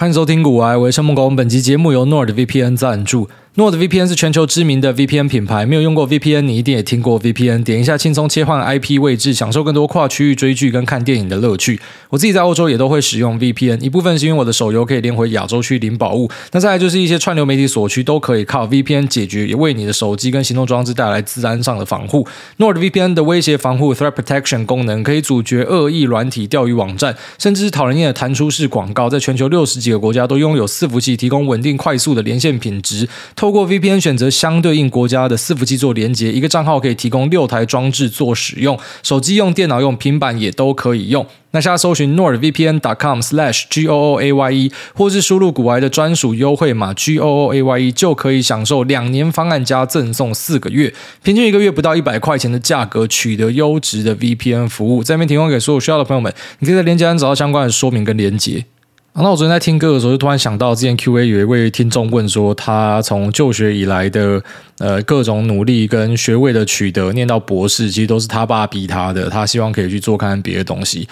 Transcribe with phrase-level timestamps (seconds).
[0.00, 1.36] 欢迎收听古玩，我是陈梦工。
[1.36, 3.28] 本集节目由 NordVPN 赞助。
[3.56, 7.64] NordVPN 是全球知名的 VPN 品牌，没有用过 VPN，你一定也听过 VPN。
[7.64, 11.80] 点一下，轻松切换 IP 位置，享受更多跨区域追剧跟看电影的乐趣。
[12.10, 22.24] 我自己在欧洲也都会使用 VPN，一部分是因为我的手游可以连回亚洲区领宝物，那再来就是一些串流媒体所区都可以靠 VPN 解决，也为你的手机跟行动装置带来资安上的防护。
[22.58, 33.08] NordVPN 的威胁防护 Threat Protection 功能可以阻绝恶意软体钓鱼网站，甚至是讨人厌的弹出式广告，在全球六十几个国家都拥有伺服器提供稳定快速的连线品质。
[33.40, 41.26] 透过 VPN 选择相对应国家的伺服器做连接，一个账号可以提供六台装置做使用，手机用、电脑用、平板也都可以用。
[41.52, 56.30] 那现在搜寻 nordvpn.com/gooaye，或是输入股癌的专属优惠码 gooaye，就可以享受两年方案加赠送四个月，平均一个月不到一百块钱的价格，取得优质的 VPN 服务，在这边提供给所有需要的朋友们。
[56.58, 58.66] 你可以在链接上找到相关的说明跟连接。
[59.12, 64.42] 那我昨天在听歌的时候，就突然想到，之前 Q&A 有一位听众问说，他从就学以来的
[64.78, 69.28] 呃各种努力跟学位的取得，念到博士，其实都是他爸逼他的。
[69.28, 71.06] 他希望可以去做看看别的东西。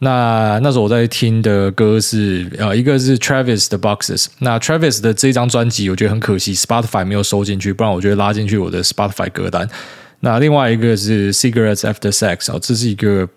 [0.00, 4.26] 那那时候我在听的歌是呃，一个是 Travis 的 Boxes。
[4.38, 9.68] 那 Travis 的这张专辑，我觉得很可惜，Spotify 没有收进去，不然我觉得拉进去我的 Spotify 歌单。
[10.20, 13.28] 那另外一个是 Cigarettes After Sex 哦，这是一个。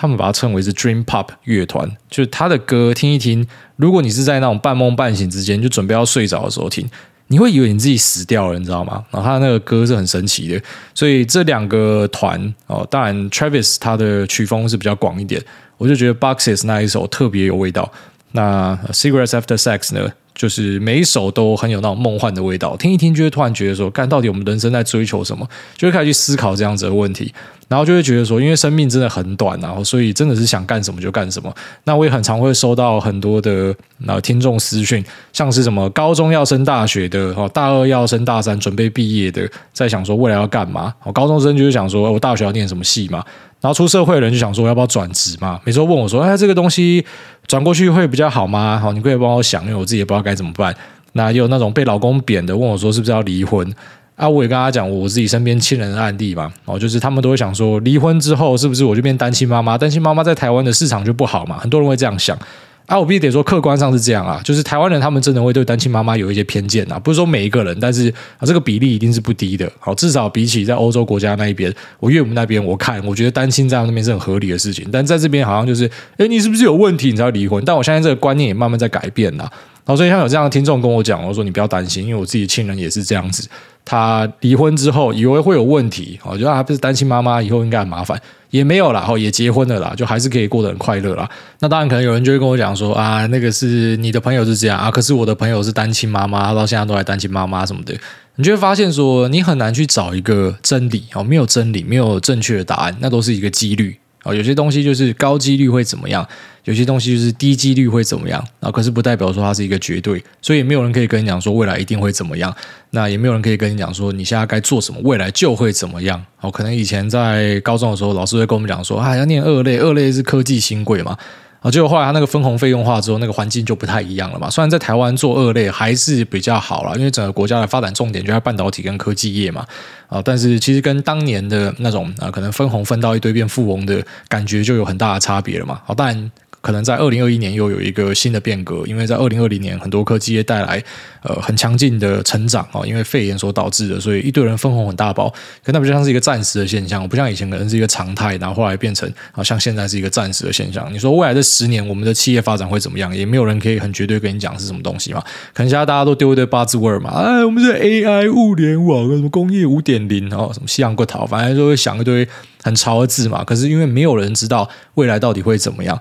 [0.00, 6.88] 他们把它称为是 Dream Pop 乐团，就是他的歌听一听，如果你是在那种半梦半醒之间，就准备要睡着的时候听，
[7.26, 9.04] 你会以为你自己死掉了，你知道吗？
[9.10, 10.58] 然后他那个歌是很神奇的，
[10.94, 15.38] 所以这两个团哦，当然 Travis 他的曲风是比较广一点，
[15.76, 17.92] 我就觉得 Boxes 那一首特别有味道。
[18.32, 20.10] 那 Cigarettes After Sex 呢，
[20.40, 25.46] 就是每一首都很有那种梦幻的味道，听一听就会突然觉得说，干到底我们人生在追求什么？
[25.76, 27.30] 就会开始去思考这样子的问题。
[27.68, 31.54] 然后就会觉得说，因为生命真的很短，然后所以真的是想干什么就干什么。
[31.84, 33.72] 那我也很常会收到很多的
[34.06, 40.92] 呃听众私讯，像是什么高中要升大学的，哦大二要升大三准备毕业的，在想说未来要干嘛。
[41.04, 43.22] 哦高中生就是想说我大学要念什么系嘛，
[43.60, 45.60] 然后出社会的人就想说要不要转职嘛。
[45.62, 47.04] 每次问我说，哎这个东西
[47.50, 48.78] 转过去会比较好吗？
[48.78, 50.72] 好，你可以帮我想，因为我自己也不知道该怎么办。
[51.14, 53.68] 那也有那种被老公贬的问我说，是不是要离婚？
[54.14, 59.76] 啊，我也跟他讲我自己身边亲人的案例嘛，哦，就是他们都会想说，离婚之后是不是我就变单亲妈妈？
[59.76, 61.58] 单亲妈妈在台湾的市场就不好嘛？
[61.58, 62.38] 很多人会这样想。
[62.86, 68.08] 啊，我必须得说，客观上是这样啊，就是台湾人他们真的会对单亲妈妈有一些偏见啊，不是说每一个人，但是
[68.38, 69.70] 啊，这个比例一定是不低的。
[69.78, 77.64] 好，至少比起在欧洲国家那一边，我岳母那边，我看我觉得单亲在那边是很合理的事情，但在这边好像就是，哎，你是不是有问题你才要离婚？
[77.64, 79.44] 但我相信这个观念也慢慢在改变了。
[79.84, 83.48] 然后所以像有这样的听众跟我讲，我说你不要担心，因为我自己亲人也是这样子。
[83.84, 91.28] 他离婚之后以为会有问题，我觉得他不是单亲妈妈，以后应该很麻烦，也没有啦，哦也结婚了啦，就还是可以过得很快乐啦。
[91.60, 97.94] 那当然可能有人就会跟我讲说啊，那个是你的朋友是这样啊，可是我的朋友是单亲妈妈，到现在都还单亲妈妈什么的，
[98.36, 103.96] 你就会发现说你很难去找一个真理哦，没有真理，没有正确的答案，那都是一个几率。
[104.24, 106.26] 哦，有些东西就是高几率会怎么样，
[106.64, 112.54] 有些东西就是低几率会怎么样，啊可是不代表说它是一个绝对，所以也没有人可以跟你讲说未来一定会怎么样，
[112.90, 116.22] 那也没有人可以跟你讲说你现在该做什么，未来就会怎么样。
[116.40, 121.16] 哦，可能以前在高中的时候，老师会跟我们讲说，啊，要念二类，二类是科技新贵嘛。
[121.60, 124.48] 啊，结果后来他那个分红费用化之后，那个环境就不太一样了嘛。
[124.48, 129.66] 虽然在台湾做二类还是比较好了，因为整个国家的发展重点就在半导体跟科技业嘛。
[130.08, 135.80] 啊，但是其实跟当年的那种啊，可能分红分到一堆变富翁的感觉就有很大的差别了嘛。
[135.84, 136.30] 好，当然。
[136.60, 140.82] 可能在二零二一年又有一个新的变革，因为在二零二零年很多科技业带来
[141.22, 145.28] 呃很强劲的成长啊，因为肺炎所导致的，所以一堆人分红很大包，
[145.64, 150.92] 可那不就像是一个暂时的现象，不像以前可能是一个常态，然后后来变成啊像现在是一个暂时的现象。
[150.92, 153.16] 你说未来这十年我们的企业发展会怎么样？
[153.16, 155.20] 也没有人可以很绝对跟你讲是什么东西嘛。
[155.54, 162.28] 可能现在大家都丢一堆 buzzword 嘛，哎，我们是 AI 物联网，什么工业五点零，哦，什么西洋国逃，反正就会想一堆
[162.62, 163.42] 很潮的字嘛。
[163.42, 165.98] 可是因为没有人知道未来到底会怎么样。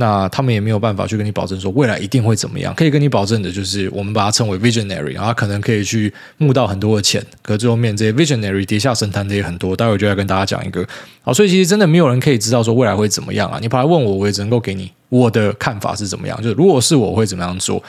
[0.00, 9.76] 那他们也没有办法去跟你保证说未来一定会怎么样，可以跟你保证的就是我们把它称为 visionary，然后可能可以去募到很多的钱，可最后面这些 visionary 跌下神坛的也很多。
[9.76, 10.84] 待会就要跟大家讲一个，
[11.22, 13.58] 好，所以其实真的没有人可以知道说未来会怎么样啊！
[13.60, 17.82] 你跑来问我，我也只能够给你我的看法是怎么样，就是如果是我会怎么样做，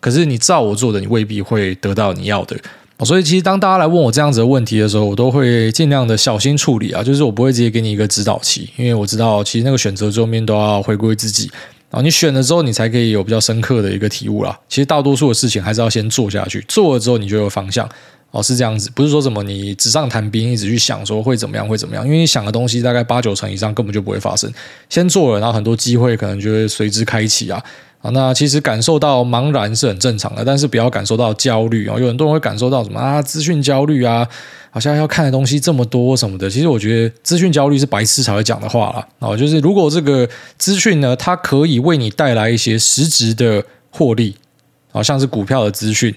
[0.00, 2.56] 可是你照我做的，你未必会得到你要的。
[3.04, 11.48] 所以，其实当大家来问我这样子的问题的时候，我都会尽量的小心处理啊，就是我不会直接给你一个指导期，因为我知道其实那个选择桌面都要回归自己，
[11.90, 14.58] 然后你选了之后，你才可以有比较深刻的一个体悟啦。
[14.68, 17.88] 其实大多数的事情还是要先做下去，做了之后你就有方向
[18.32, 24.52] 哦，是这样子，不是说什么你纸上谈兵，一直去想说会怎么样会怎么样，因为你想的东西大概八九成以上根本就不会发生。
[24.90, 27.62] 先做了，然后很多机会可能就会随之开启啊。
[28.00, 31.98] 啊，那其实感受到茫然是很正常的，但是不要感受到焦虑啊。
[31.98, 34.24] 有很多人会感受到什么啊，资讯焦虑啊，
[34.70, 36.48] 好像要看的东西这么多什么的。
[36.48, 39.08] 其实我觉得资讯焦虑是白痴才会讲的话啦。
[39.18, 44.36] 啊，就是如果这个资讯呢，它可以为你带来一些实质的获利，
[44.92, 46.14] 啊，像是股票的资讯，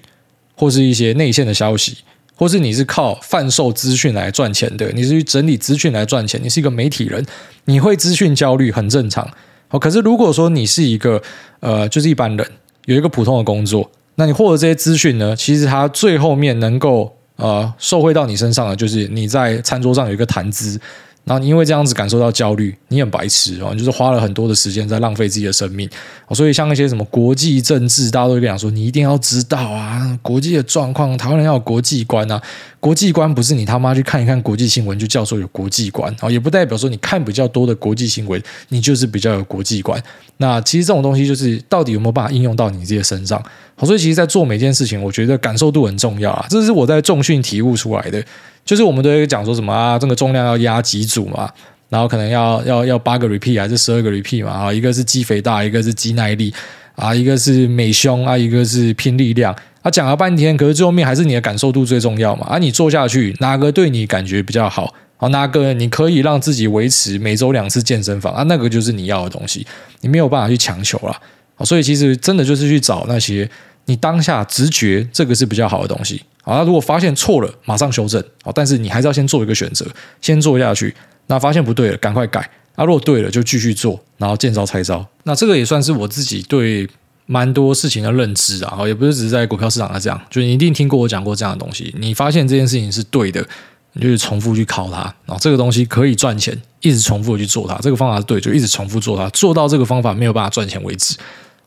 [0.56, 1.98] 或是一些内线的消息，
[2.36, 7.26] 或是你是靠贩售资讯来赚钱的，你是去整理资讯来赚钱，你是一个媒体人，
[7.66, 9.28] 你会资讯焦虑很正常。
[9.72, 11.22] 哦，可是如果说你是一个
[11.60, 12.48] 呃，就是一般人，
[12.86, 20.80] 有一个普通的工作，那你获得这些资讯呢，其实它最后面能够呃受惠到你身上的，就是你在餐桌上有一个谈资。
[21.24, 25.88] 然后你因为这样子感受到焦虑，你很白痴哦，你就是花了很多的时间在浪费自己的生命。
[26.32, 32.42] 所以像那些什么国际政治，大家都会讲说，你一定要知道啊，国际的状况，台湾人要有国际观啊。
[32.80, 40.02] 国际观不是你他妈去看一看国际新闻就叫做有国际观啊，也不代表说你看比较多的国际新闻，你就是比较有国际观。
[40.38, 43.40] 那其实这种东西就是到底有没有办法应用到你自己身上？
[43.84, 46.46] 所以其实，在做每件事情，我觉得感受度很重要啊。
[46.50, 48.24] 这是我在重训体悟出来的。
[48.64, 51.50] 就是我们都会讲说什么啊，这个重量要压几组嘛，
[51.90, 56.54] 然后可能要要要八个 repeat 还是十二个 repeat 嘛啊，一个是肌肥大，一个是肌耐力
[56.96, 65.28] 啊，一个是美胸啊，一个是拼力量啊，讲了半天，可是最后面还是你的感受度最重要嘛啊，你做下去哪个对你感觉比较好啊？
[65.30, 68.44] 哪个你可以让自己维持每周两次健身房啊？
[68.44, 69.66] 那个就是你要的东西，
[70.02, 71.12] 你没有办法去强求了
[71.58, 71.66] 啊。
[71.66, 73.50] 所以其实真的就是去找那些
[73.86, 76.22] 你当下直觉这个是比较好的东西。
[76.44, 78.24] 好，那如果发现错了，马上修正。
[78.44, 79.86] 好，但是你还是要先做一个选择，
[80.22, 80.96] 先做下去。
[81.28, 82.50] 那发现不对了，赶快改。
[82.76, 85.06] 那如果对了，就继续做，然后见招拆招。
[85.24, 86.88] 那这个也算是我自己对
[87.26, 88.78] 蛮多事情的认知啊。
[88.88, 91.94] 也不是只是在股票市场上这样，就你一定听过我讲过这样的东西。
[92.00, 93.46] 你发现这件事情是对的，
[93.94, 95.02] 你就重复去考它。
[95.26, 97.76] 然后这个东西可以赚钱，一直重复去做它。
[97.76, 101.16] 这个方法是对，就一直重复做它，做到这个方法没有办法赚钱为止。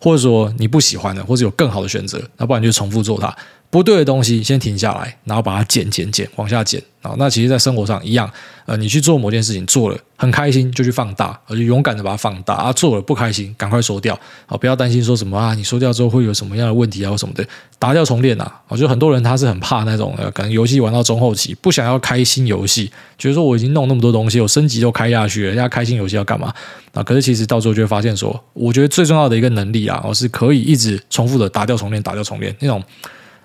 [0.01, 3.35] 或者说你不喜欢的，或者有更好的选择，那不然就重复做它。
[3.75, 7.13] 不对的东西先停下来，然后把它减减减，往下减啊。
[7.19, 8.31] 那其实，在生活上一样，
[8.67, 12.73] 呃，你去做某件事情，做了很开心，就去放大，而且勇敢的把它放大啊。
[12.73, 14.17] 做了不开心，赶快收掉
[14.47, 17.45] 啊，不要担心说什么啊，你收掉之后会有什么样的问题啊，或什么的，
[17.81, 18.61] 打掉重练啊。
[18.69, 22.89] 我觉得很多人他是很怕那种，呃，可能游戏玩到中后期，不想要开新游戏，
[23.19, 26.55] 觉得说我已经弄那么多东西，我升级都开下去了，人家开新游戏要干嘛？
[26.93, 32.81] 啊，可是其实到时候就会发现说，我觉得最重要的一个能力啊，我是可以一直重复的打掉重练，打掉重练那种。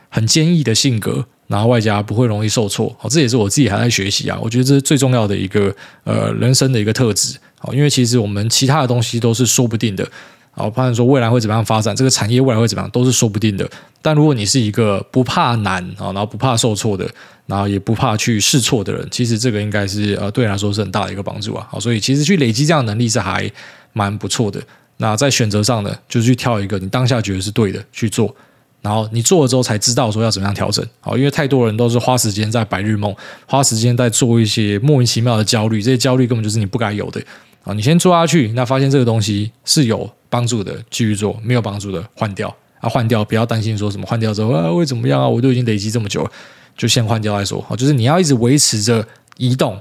[0.09, 4.37] 很坚毅的性格，然后外加不会容易受挫，好，这也是我自己还在学习啊。
[4.41, 5.73] 我觉得这是最重要的一个
[6.03, 10.07] 呃人生的一个特质，好，因为其实我们其他的东西都是说不定的，
[10.51, 13.69] 好，怕说未来会怎么样发展，这个产业未来会怎么样都是说不定的。
[14.01, 17.09] 但如果你是一个不怕难啊，然后不怕受挫的，
[17.45, 21.67] 然后也不怕去试错的人，其实这个应该是呃对你来说是很大的一个帮助啊。
[21.69, 23.51] 好，所以其实去累积这样的能力是还
[23.93, 24.61] 蛮不错的。
[24.97, 28.33] 那在选择上呢，就去挑一个你当下觉得是对的去做。
[28.81, 33.13] 然后你做了之后才知道说要怎么样调整，好，因为太多人都是花时间在白日梦，
[33.45, 37.21] 花时间在做一些莫名其妙的焦虑，这些焦虑根本就是你不该有的，
[37.63, 42.47] 啊，你先做下去，那发现这个东西是有帮助的，继续做，没有帮助的换掉，
[42.79, 46.31] 啊，换掉，不要担心说什么换掉之后啊会怎么样啊，我都已经累积这么久了，
[46.77, 49.05] 就先换掉再说，好，就是你要一直维持着
[49.37, 49.77] 移动。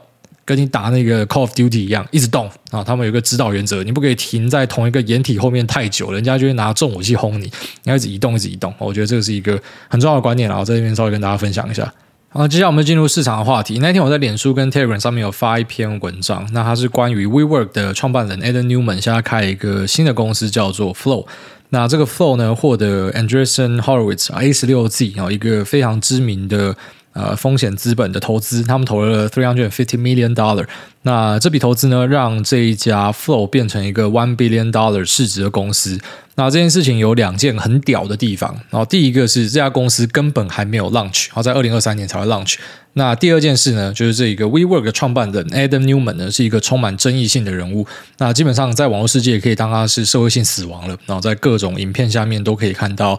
[0.49, 2.83] 跟你打那个 Call of Duty 一样，一直动啊！
[2.83, 7.45] 他们有个指导原则，你不可以停在同一个掩体后面太久，人家就会拿重武器轰你。
[7.83, 8.73] 你要一直移动，一直移动。
[8.79, 11.93] 我觉得这个是一个很重要的观念，然后在这边稍微跟大家分享一下。
[12.31, 13.79] 好，接下来我们进入市场的话题。
[13.81, 21.27] 那天我在脸书跟 Telegram 上面有发一篇文章，那它是关于 WeWork 的创办人 Adam Newman，现在开一个新的公司，叫做 Flow。
[21.69, 26.75] 那这个 Flow 呢，获得 Andreessen Horowitz A 十六 Z 啊，一个非常知名的。
[27.19, 30.65] 呃，风险资本的投资，他们投了 three hundred fifty million dollar。
[31.03, 35.99] 那这笔投资呢，让这一家 Flow 变成一个 one billion dollar 市值的公司。
[36.37, 38.55] 那这件事情有两件很屌的地方。
[38.71, 42.55] 然后第一个是这家公司根本还没有 launch，然后在二零二三年才会 launch。
[42.93, 47.85] 那第二件事呢，就是这一个 WeWork 的创办人 Adam Neumann 呢，是一个充满争议性的人物。
[48.19, 50.97] 那基本上在网络世界也可以当他是社会性死亡了。
[51.07, 53.19] 然后在各种影片下面都可以看到。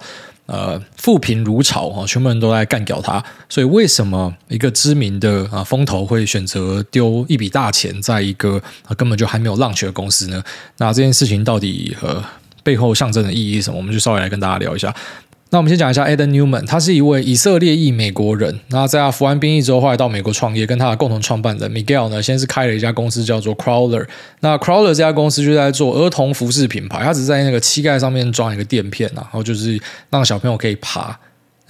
[0.51, 3.23] 呃，富贫如潮哈，全部人都在干掉他。
[3.47, 8.59] 所以，为什么一个知名的啊风投会选择丢一笔大钱在一个
[8.97, 10.43] 根本就还没有浪去的公司呢？
[10.77, 12.23] 那这件事情到底呃
[12.63, 13.77] 背后象征的意义是什么？
[13.77, 14.91] 我们就稍微来跟大家聊一下。
[15.51, 18.59] 那我们先讲一下 Adam Newman，他是一位以色列裔美国人。
[18.67, 24.05] 那在他服完兵役之后，后来到美国创业，跟他的共同创办人 Miguel 呢，先是开了一家公司叫做 Crawler。
[24.41, 31.17] 那 Crawler 这家公司就在做儿童服饰品牌，他只在那个膝盖上面装一个垫片，然后就是让小朋友可以爬。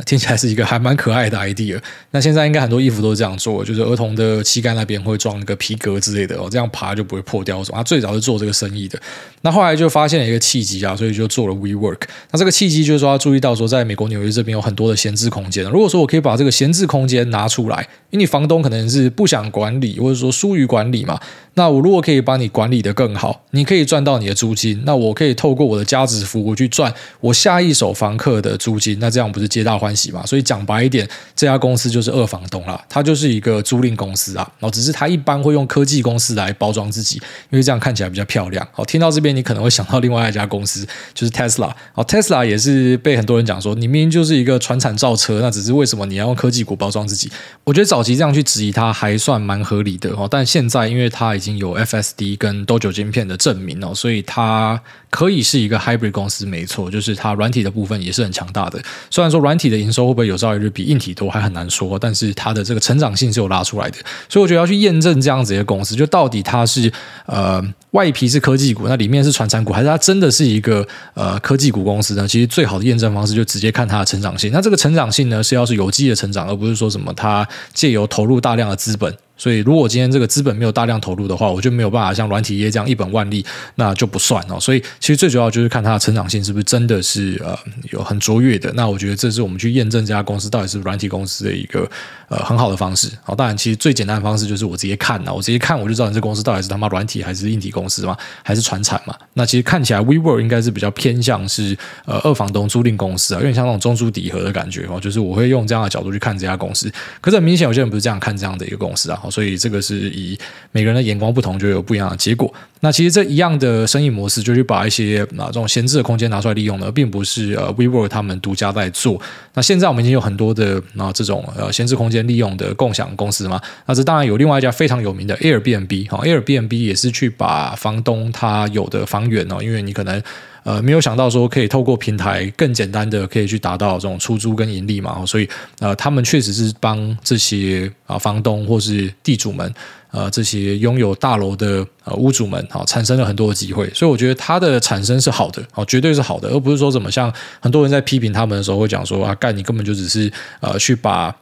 [0.05, 1.79] 听起来是一个还蛮可爱的 idea。
[2.11, 7.63] 那现在应该很多衣服都是这样做，就是儿童的膝盖那边会装一个皮革之类的哦，这样爬就不会破掉。
[7.65, 8.99] 他最早是做这个生意的，
[9.41, 12.01] 那后来就发现了一个契机啊，所以就做了 WeWork。
[12.31, 15.63] 那这个契机就是说，他注意到说，在美国纽约这边有很多的闲置空间。
[15.65, 21.19] 如果说我可以把这个闲置空间拿出来，因为你房东可能是不想管理，或者说疏于管理嘛。
[21.55, 30.23] 那我如果可以把你管理得更好，你可以赚到你的租金，那我可以透过我的家值服务去赚我下一手房客的租金，那这样不是皆大欢关系嘛？
[30.23, 37.15] 所以讲白一点，这家公司就是二房东啦，它就是一个租赁公司啊，然后只是它一般会用科技公司来包装自己，
[37.49, 38.65] 因为这样看起来比较漂亮。
[38.71, 41.71] 好，听到这边你可能会想到另外一家公司，就是 Tesla。
[41.93, 47.31] 好，Tesla 也是被很多人讲说，你明明就是一个传产造车，那只是为什么你要用科技股包装自己？
[47.63, 54.79] 我觉得早期这样去质疑它还算蛮合理的哦，但现在因为它已经有 FSD 跟 Dojo 晶片的证明哦，所以它
[55.09, 58.79] 可以是一个 Hybrid 公司，没错，就是它软体的部分也是很强大的。
[59.09, 63.97] 虽然说软体的营收会不会有朝一日比硬体多还很难说，但是它的这个成长性是有拉出来的。
[64.27, 66.91] 所以我觉得要去验证这样子一个公司，就到底它是
[67.25, 72.27] 呃外皮是科技股，那里面是传产股，还是它真的是一个呃科技股公司呢？
[72.27, 74.51] 其实最好的验证方式就直接看它的成长性。
[74.51, 79.15] 那这个成长性呢，是要是有机的成长，而不是说什么它借由投入大量的资本。
[79.39, 83.43] 所以，如果今天这个资本没有大量投入的话，我就没有办法像软体业这样一本万利，
[83.75, 84.59] 那就不算哦。
[84.59, 87.57] 所以，其实最主要就是看它的成长性是不是真的是呃
[87.91, 88.69] 有很卓越的。
[88.73, 91.89] 那我觉得这是我们去验证这家公司到底是软体公司的一个
[92.27, 93.09] 呃很好的方式。
[93.23, 99.15] 好，当然，其实最简单的方式就是我直接看呐，我直接看我就知道你这公司到底是他妈软体还是硬体公司嘛，还是传产嘛。
[99.35, 104.99] 那其实看起来 WeWork 应该是比较偏向是呃二房东租赁公司啊，有点像那种中租底合的感觉哦。
[104.99, 106.91] 就是我会用这样的角度去看这家公司，
[107.21, 109.21] 可是很明显有些人不是这样看这样的一个公司啊。
[109.31, 110.09] 所以这个是。
[110.09, 110.37] 以
[110.71, 112.51] 每个人的眼光不同，就有不一样的结果。
[112.81, 119.21] 那其实这一样的生意模式，就去把一些啊这种闲置的空间拿出来利用呢，并不是呃 WeWork 他们独家在做。
[119.53, 123.61] 那现在我们已经有很多的啊这种呃闲置空间利用的共享公司嘛。
[123.85, 130.21] 那这当然有另外一家非常有名的 Airbnb 哈，Airbnb 也是去把房东他有的房源哦，因为你可能。
[130.69, 135.49] 呃，没有想到说可以透过平台更简单的可以去达到这种出租跟盈利嘛，所以
[135.79, 139.73] 呃，他们确实是帮这些啊房东或是地主们，
[140.11, 151.35] 呃，这些拥有大楼的呃屋主们啊，产生了很多的机会，所以我觉得它的产生是好的，哦，绝对是好的，而不是说怎么像很多人在批评他们的时候会讲说啊，干你根本就只是呃去把。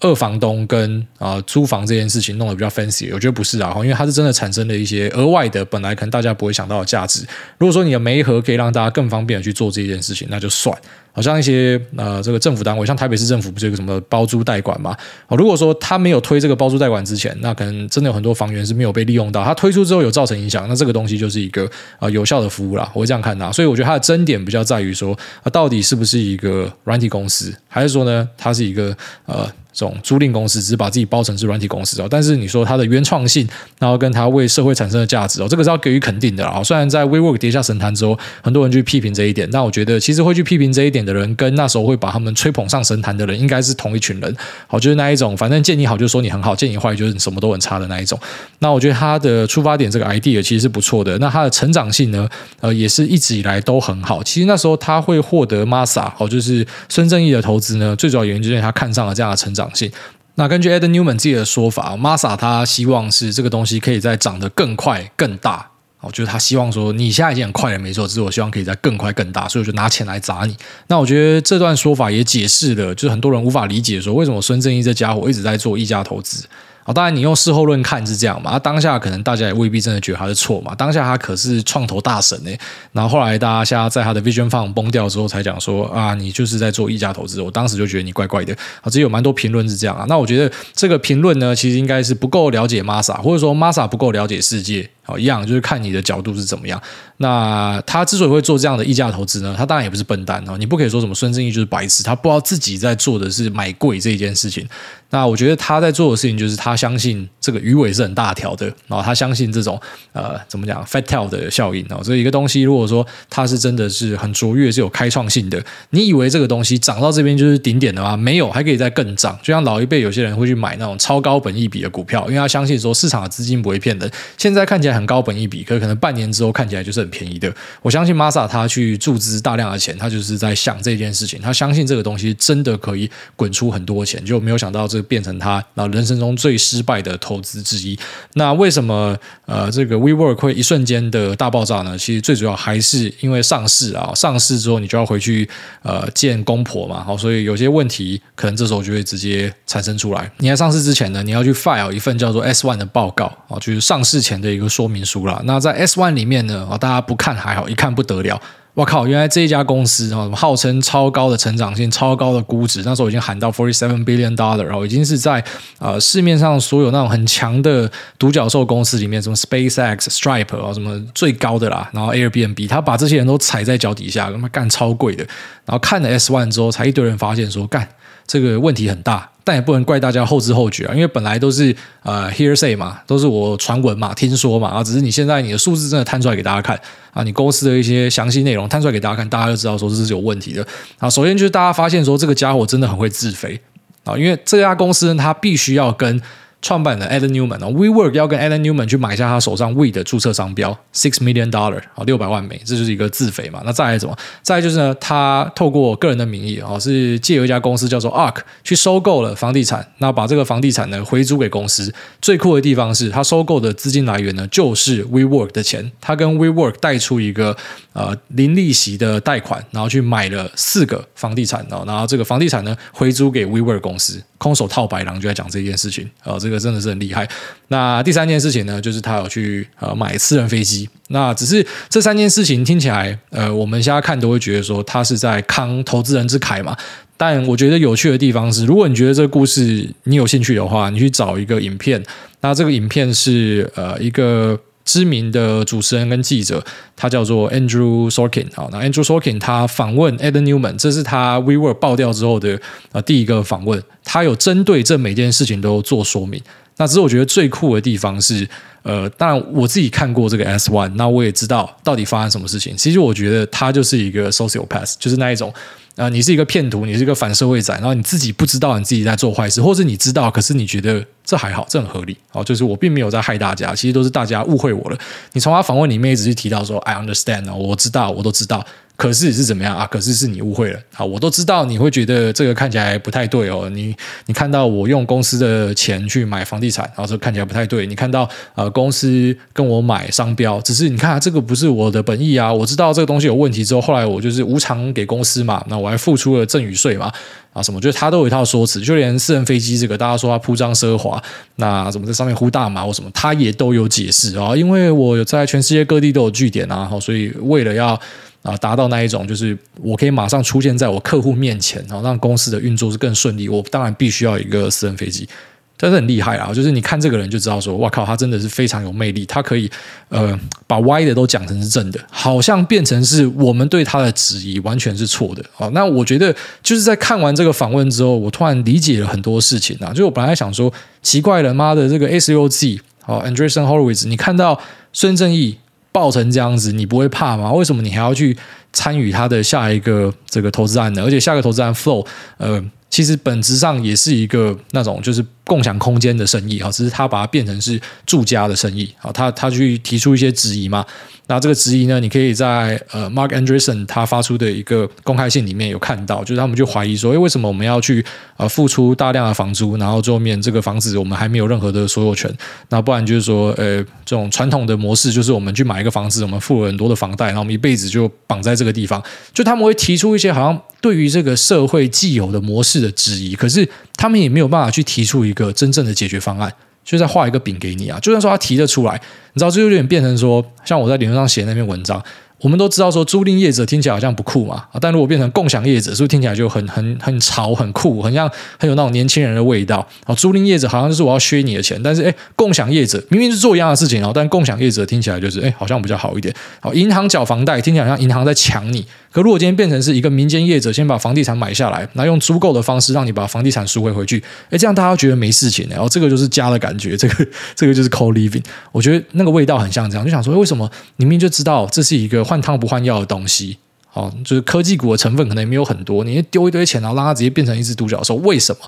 [0.00, 7.24] 二房东跟啊租房这件事情弄得比较 fancy，我觉得不是啊，因为它是真的产生了一些额外的，本来可能大家不会想到的价值。
[7.58, 10.76] 如果说你的媒合可以让大家更方便的去做这件事情，那就算。
[11.12, 14.96] 好像一些呃，这个政府单位，像台北市政府不是有个什么包租代管嘛？
[15.28, 19.44] 哦，如果说他没有推这个包租代管之前，那可能真的有很多房源是没有被利用到。
[19.44, 22.90] 他推出之后有造成影响，那这个东西就是一个、呃、有效的服务啦。
[22.94, 32.06] 我会这样看它，所以我觉得它的争点比较在于说啊，到底是不是一个软体公司，还是说呢，它是一个呃这种租赁公司，只是把自己包成是软体公司哦。
[32.08, 33.48] 但是你说它的原创性，
[33.78, 36.62] 然后跟它为社会产生的价值哦，这个是要给予肯定的啊。
[36.62, 40.99] 虽然在 WeWork 跌下神坛之后，很多人去批评这一点，但我觉得其实会去批评这一点。
[41.04, 44.36] 的人跟那时候会把他们吹捧上神坛的人，应该是同一群人。
[44.66, 48.18] 好，就是那一种，反正见你好就说你很好，见你坏就是你什么都很差的那一种。
[48.60, 51.16] 那我觉得他的出发点这个 idea 其实是不错的。
[51.18, 52.28] 那他的成长性呢，
[52.60, 54.22] 呃，也是一直以来都很好。
[54.22, 59.90] 其实那时候他会获得 Masa，好，就是孙正义的投资呢，最主要原因就是他看上了这样的成长性。
[60.36, 65.69] 那根据 Ed Newman 自己的说法，Masa 他希望是这个东西可以再长得更快更大。
[66.00, 70.56] 哦，就是他希望说，你现在已经很快了，没错，只是我希望可以再更快更大，所以我就拿钱来砸你。
[70.86, 76.46] 那我觉得这段说法也解释了，就是很多人无法理解说，为什么孙正义这家伙一直在做溢价投资
[76.84, 76.92] 啊。
[76.94, 78.58] 当然，你用事后论看是这样嘛？
[78.58, 80.74] 当下可能大家也未必真的觉得他是错嘛。
[80.74, 82.58] 当下他可是创投大神哎，
[82.92, 87.42] 然后后来大家现在在他的 Vision Fund 崩掉之后，才讲说啊，你就是在做溢价投资。
[87.42, 88.88] 我当时就觉得你怪怪的啊。
[88.90, 90.06] 这有蛮多评论是这样啊。
[90.08, 94.88] 那我觉得这个评论呢，其实应该是不够了解 Masa，或者说 Masa 不够了解世界。
[95.02, 96.80] 好，一样就是看你的角度是怎么样。
[97.16, 100.56] 那他之所以会做这样的溢价投资呢，他当然也不是笨蛋哦。
[100.58, 104.66] 你不可以说什么孙正义就是白痴，他不知道自己在做的是买贵这一件事情。
[105.10, 109.78] 那我觉得他在做的事情就是他相信这个鱼尾是很大条的，然后他相信这种
[110.12, 112.00] 呃怎么讲 fat tail 的效应哦。
[112.02, 118.16] 这一个东西如果说它是真的是很卓越，是有开创性的，你以为这个东西涨到这边就是顶点的吗？
[118.16, 119.36] 没有，还可以再更涨。
[119.42, 124.10] 就像老一辈有些人会去买那种超高本益比的股票，因为他相信说市场的资金不会骗人。
[124.38, 124.89] 现在看起来。
[124.92, 127.52] 很高本一笔，可是可能半年之后看起来就是很便宜的。
[127.82, 137.98] 我相信 Masa 他去注资大量的钱，他就是在想这件事情，他相信这个东西真的可以滚出很多钱，就没有想到这变成他啊人生中最失败的投资之一。
[138.34, 139.16] 那为什么
[139.46, 141.96] 呃这个 WeWork 会一瞬间的大爆炸呢？
[141.96, 145.48] 其实最主要还是因为上市啊，上市之后你就要回去
[145.82, 150.30] 呃见公婆嘛，好，所以有些问题可能这时候就会直接产生出来。
[150.38, 155.40] 你在上市之前呢，你要去 file 一份叫做 S one 的报告啊，就是上市前的一个说明书啦。
[155.44, 158.40] 那在 S one 里面呢，大家不看还好，一看不得了。
[158.72, 159.04] 我靠！
[159.06, 165.44] 原来这一家公司啊，号称超高的成长性、超高的估值，那时候已经喊到 forty seven billion dollar，然后已经是在
[165.80, 175.24] 呃市面上所有那种很强的独角兽公司里面，什么 SpaceX、Stripe 啊，什么最高的啦，然后 Airbnb，他把这些人都踩在脚底下，他妈干超贵的。
[175.66, 177.86] 然后看了 S one 之后，才一堆人发现说，干
[178.30, 179.28] 这个问题很大。
[179.42, 186.78] 但也不能怪大家后知后觉啊，因为本来都是呃 hearsay 嘛，都是我传闻嘛，听说嘛啊，只是你现在你的数字真的摊出来给大家看
[187.12, 190.64] 啊，你公司的一些详细内容摊出来给大家看，大家就知道说这是有问题的
[190.98, 191.10] 啊。
[191.10, 193.60] 首先就是大家发现说这个家伙真的很会自肥
[194.04, 196.20] 啊，因为这家公司呢，它必须要跟
[196.62, 203.62] 创办的 Adam Neumann WeWork 要跟 Adam Newman 去买下他手上 We 的注册商标，six million dollar 啊，六百万美，这就是一个自肥嘛。
[203.64, 204.16] 那再来什么？
[204.42, 211.92] 再来就是呢，他透过个人的名义啊，是借由一家公司叫做 Ark 去收购了房地产，那把这个房地产呢回租给公司。
[212.20, 215.90] 最酷的地方是他收购的资金来源呢，就是 WeWork 的钱。
[216.00, 217.56] 他跟 WeWork 贷出一个
[217.94, 224.22] 呃零利息的贷款，然后去买了四个房地产，然后这个房地产呢回租给 WeWork 公司。
[224.36, 227.28] 空手套白狼就在讲这件事情啊，这这个真的是很厉害。
[227.68, 230.88] 那第三件事情呢，就是他有去呃买私人飞机。
[231.10, 236.76] 那只是这三件事情听起来，呃，我们现在看都会觉得说他是在慷投资人之慨嘛。
[237.16, 242.02] 但我觉得有趣的地方是，如果你觉得这个故事你有兴趣的话，你去找一个影片。
[242.40, 244.58] 那这个影片是呃一个。
[244.84, 246.64] 知名的主持人跟记者，
[246.96, 248.46] 他叫做 Andrew Sorkin。
[248.54, 252.60] 好，那 Andrew Sorkin 他访问 ada Newman，这是他 WeWork 爆掉之后的
[252.92, 253.82] 啊第一个访问。
[254.04, 256.42] 他有针对这每件事情都做说明。
[256.80, 258.48] 那只是我觉得最酷的地方是，
[258.82, 262.74] 呃，当然我自己看过这个 S One，那我也知道到底发生什么事情。
[262.74, 265.52] 其实我觉得他就是一个 sociopath，就是那一种。
[265.96, 272.16] 啊，你是一个骗徒，你是一个反社会仔，然后你自己不知道你自己在做坏事，或是你知道，可是你觉得这还好，这很合理。
[272.32, 274.96] 哦，就是我并没有在害大家，其实都是大家误会我了。
[275.32, 278.64] 你从他访问里面一直去提到说，I understand，我知道，我都知道。
[279.00, 279.86] 可是是怎么样啊？
[279.90, 280.78] 可是是你误会了。
[280.92, 283.66] 好，我都知道你会觉得这个看起来不太对哦。
[283.72, 287.86] 你你看到我用公司的钱去买房地产，然后这看起来不太对。
[287.86, 292.52] 你看到呃公司跟我买商标，只是你看这个不是我的本意啊。
[292.52, 297.10] 我知道这个东西有问题之后，后来我就是无偿给公司嘛，那我还付出了赠与税嘛
[297.54, 297.80] 啊什么？
[297.80, 301.18] 就是他都有一套说辞，就连私人飞机这个，大家说他铺张奢华，
[301.56, 304.54] 那怎么在上面呼大麻或什么，他也都有解释啊。
[304.54, 307.98] 因为我在全世界各地都有据点啊，所以为了要。
[308.42, 313.48] 啊，达到那一种，就是我可以马上出现在我客户面前，然后让公司的运作是更顺利。
[313.48, 315.28] 我当然必须要一个私人飞机，
[315.76, 316.52] 但是很厉害啊！
[316.54, 319.26] 就是你看这个人就知道说，哇靠，他真的是非常有魅力。
[319.26, 319.70] 他可以
[320.08, 325.44] 呃把歪的都讲成是正的，好像变成是我们对他的质疑完全是错的。
[325.58, 329.92] 啊，那我觉得就是在看完这个访问之后，我突然理解了很多事情啊。
[329.92, 330.72] 就我本来想说，
[331.02, 334.58] 奇怪了，妈的，这个 A3OZ 啊，Andreessen Horowitz，你看到
[334.94, 335.58] 孙正义。
[335.92, 337.52] 爆成这样子，你不会怕吗？
[337.52, 338.36] 为什么你还要去
[338.72, 341.02] 参与他的下一个这个投资案呢？
[341.02, 342.06] 而且下个投资案 Flow，
[342.38, 350.84] 呃，其实本质上也是一个那种就是共享空间的生意啊，只是他把它变成是住家的生意啊，他他去提出一些质疑嘛。
[351.26, 358.04] 那这个质疑呢，你可以在呃 Marc Andreessen 他发出的一个公开信里面有看到，就是他们就怀疑说，诶，为什么我们要去
[358.36, 362.28] 呃付出大量的房租，然后最后面这个房子我们还没有任何的所有权？
[362.70, 369.00] 那不然就是说，呃，这种传统的模式就是我们去买一个房子，我们付了很多的房贷，然后我们一辈子就绑在这个地方。
[369.32, 376.52] 就他们会提出一些好像对于这个社会既有的模式的质疑，可是他们也没有办法去提出一个真正的解决方案。
[376.82, 378.00] 就在画一个饼给你啊！
[378.00, 379.00] 就算说他提得出来，
[379.34, 382.02] 你知道，这就有点变成说，像我在脸书上写那篇文章。
[382.40, 389.86] 我们都知道说租赁业者听起来好像不酷嘛，但如果变成共享业者，是不是听起来就很很很潮、很酷，很像很有那种年轻人的味道？
[390.04, 396.34] 啊，租赁业者好像就是我要削你的钱，但是诶，共享业者明明是做一样的事情哦，但共享业者听起来就是诶，好像比较好一点。
[396.60, 408.42] 好，银行缴房贷听起来好像银行在抢你，可如果今天变成是一个民间业者先把房地产买下来，然后用租购的方式让你把房地产赎回回去，哎，这样大家觉得没事情，然后这个就是家的感觉，这个 这个就是 co-living，
[408.72, 413.58] 我觉得那个味道很像这样，就想说为什么你明明就知道这是一个换汤不换药的东西
[413.92, 418.60] 哦，就是科技股的成分可能也没有很多，你丢一堆钱，然后让它直接变成一只独角兽，为什么？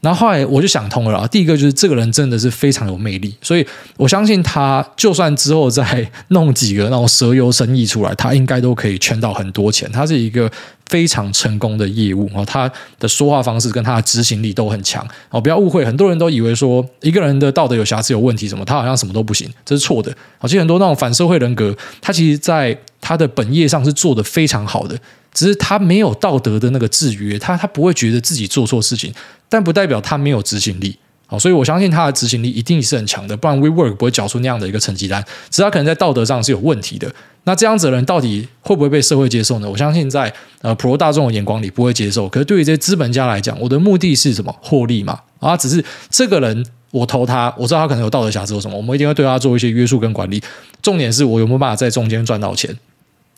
[0.00, 9.90] 然后后来我就想通了啊，第一个就是这个人真的是非常有魅力，所以我相信他就算之后再弄几个那种蛇油生意出来，他应该都可以圈到很多钱。
[9.90, 10.48] 他是一个
[10.86, 15.40] 非常成功的业务哦，他的说话方式跟他的执行力都很强哦。
[15.40, 20.14] 不要误会，很多人都以为说一个人的道德有瑕疵、有问题什么，他好像什么都不行，这是错的。
[20.42, 24.96] 其实很多那种反社会人格，他其实在他的本业上是做得非常好的。
[25.38, 29.14] 只是他没有道德的那个制约，他他不会觉得自己做错事情，
[29.48, 30.98] 但不代表他没有执行力。
[31.28, 35.24] 好，所以我相信他的执行力一定是很强的，不然 WeWork 不会缴出那样的一个成绩单。
[35.48, 37.08] 只是他可能在道德上是有问题的。
[37.44, 39.70] 那这样子的人到底会不会被社会接受呢？
[39.70, 42.28] 我相信在呃普罗大众的眼光里不会接受。
[42.28, 44.52] 可是对于这些资本家来讲，我的目的是什么？
[44.60, 45.20] 获利嘛。
[45.38, 50.42] 啊，只是这个人我投他，我知道他可能有道德瑕疵或什么，我们一定会对他做一些约束跟管理。
[50.82, 52.74] 重点是我有没有办法在中间赚到钱。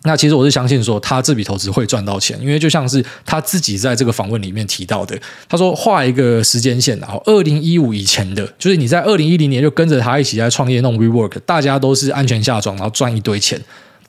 [0.02, 13.60] 那其实我是相信说，他这笔投资会赚到钱，因为就像是他自己在这个访问里面提到的，他说画一个时间线，然后二零一五以前的，就是你在二零一零年就跟着他一起在创业弄 WeWork，大家都是安全下装，然后赚一堆钱。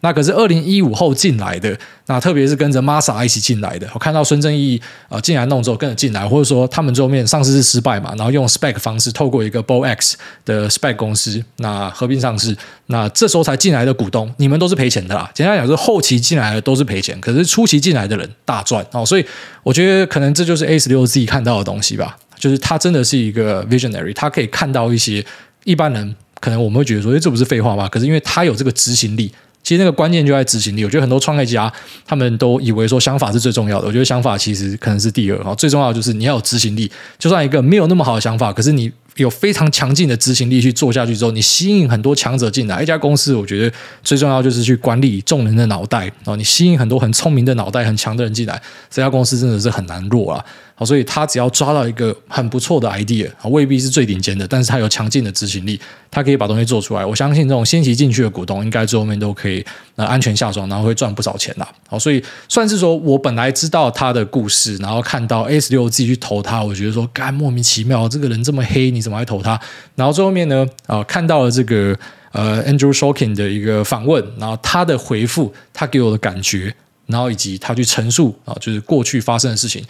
[0.01, 15.29] 那可是二零一五后进来的，那特别是跟着 Masa 一起进来的，我看到孙正义呃进来弄之后跟着进来，或者说他们最后面上市是失败嘛，然后用 SPAC 方式透过一个 BOX 的 SPAC 公司那合并上市，那这时候才进来的股东，你们都是赔钱的啦。
[15.35, 19.05] 简单讲，是后期进来的都是赔钱，可是初期进来的人大赚哦。
[19.05, 19.25] 所以
[19.61, 25.23] 我觉得可能这就是 A 十六 Z 看到的东西吧，就是他真的是一个 visionary，他可以看到一些
[25.63, 27.87] 一般人可能我们会觉得说，诶，这不是废话吗？
[27.87, 29.31] 可是因为他有这个执行力。
[29.71, 30.83] 其实那个关键就在执行力。
[30.83, 31.71] 我觉得很多创业家
[32.05, 35.55] 他们都以为说想法是最重要的，我觉得想法其实可能是第二。
[35.55, 36.91] 最重要的就是你要有执行力。
[37.17, 42.81] 就算一个没有那么好的想法，可是你有非常强劲的执行力去做下去之后，你吸引很多强者进来。
[42.81, 50.43] 一家公司我觉得最重要就是去管理众人的脑袋，然后你吸引很多很聪明的脑袋、很强的人进来，这家公司真的是很难弱啊。
[50.73, 57.05] 好所以他只要抓到一个很不错的 idea，未必是最顶尖的，但是他有强劲的执行力，他可以把东西做出来。
[57.05, 59.63] 我相信这种先期进去的股东，应该最后面都可以
[59.95, 61.69] 呃安全下庄，然后会赚不少钱啦。
[61.87, 69.59] 好，所以算是说我本来知道他的故事，然后看到 A16 自己去投他，我觉得说，干莫名其妙，这个人这么黑，你怎么还投他？
[69.95, 71.97] 然后最后面呢，啊，看到了这个
[72.31, 76.73] 呃 Andrew Shulkin 的一个访问，然后他的回复，他给我的感觉，
[77.07, 79.83] 然后以及他去陈述啊，就是过去发生的事情。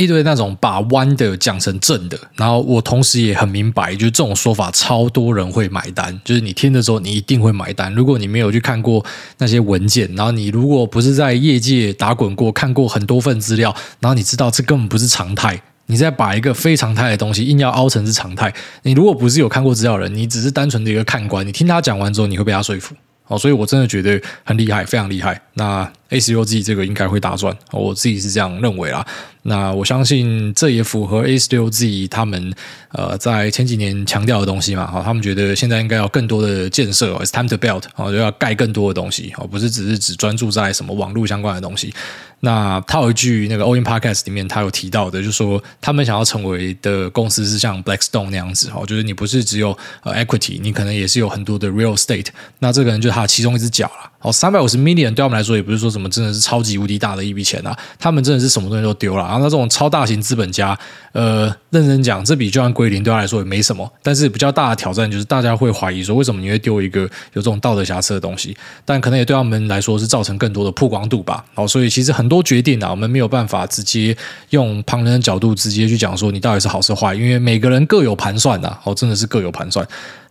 [0.00, 7.92] 一堆那种把弯的讲成正的，然后我同时也很明白，就是这种说法超多人会买单，就是你听的时候你一定会买单。
[7.96, 9.04] 如果你没有去看过
[9.38, 22.94] 那些文件，然后你如果不是在业界打滚过，看过很多份资料，然后你知道这根本不是常态，你再把一个非常态的东西硬要凹成是常态，你如果不是有看过资料人，你只是单纯的一个看官，你听他讲完之后，你会被他说服。
[23.26, 25.38] 哦，所以我真的觉得很厉害，非常厉害。
[25.52, 29.06] 那 A16Z 这个应该会大赚，我自己是这样认为啦。
[29.42, 32.52] 那我相信这也符合 A16Z 他们
[32.92, 34.86] 呃在前几年强调的东西嘛。
[34.86, 41.94] 好，他们觉得现在应该要更多的建设，It's time to build，哦，就要盖更多的东西，哦，不是只是只专注在什么网络相关的东西。
[42.40, 52.26] 那他有一句那个 All In Podcast 里面他有提到的，就是说他们想要成为的公司是像 Blackstone 那样子，哦，就是你不是只有呃 equity，你可能也是有很多的 real estate。
[52.58, 54.12] 那这个人就是他其中一只脚了。
[54.20, 59.24] 哦，三百五十 million 对我们来说也不是说什么真的是超级无敌大的一笔钱啊，他们真的是什么东西都丢了。
[59.24, 60.78] 然后那这种超大型资本家，
[61.12, 63.90] 呃，认真讲，这笔就算归零对他来说也没什么。
[64.02, 68.56] 但是比较大的挑战就是大家会怀疑说，为什么你会丢一个有这种道德瑕疵的东西？
[68.84, 71.44] 但可能也对他们来说是造成更多的曝光度吧。
[71.54, 74.16] 哦，所以其实很多决定啊，我们没有办法直接
[74.50, 78.78] 用旁人的角度直接去讲说你到底是好是坏，因为每个人各有盘算呐。
[78.84, 79.86] 哦，真的是各有盘算。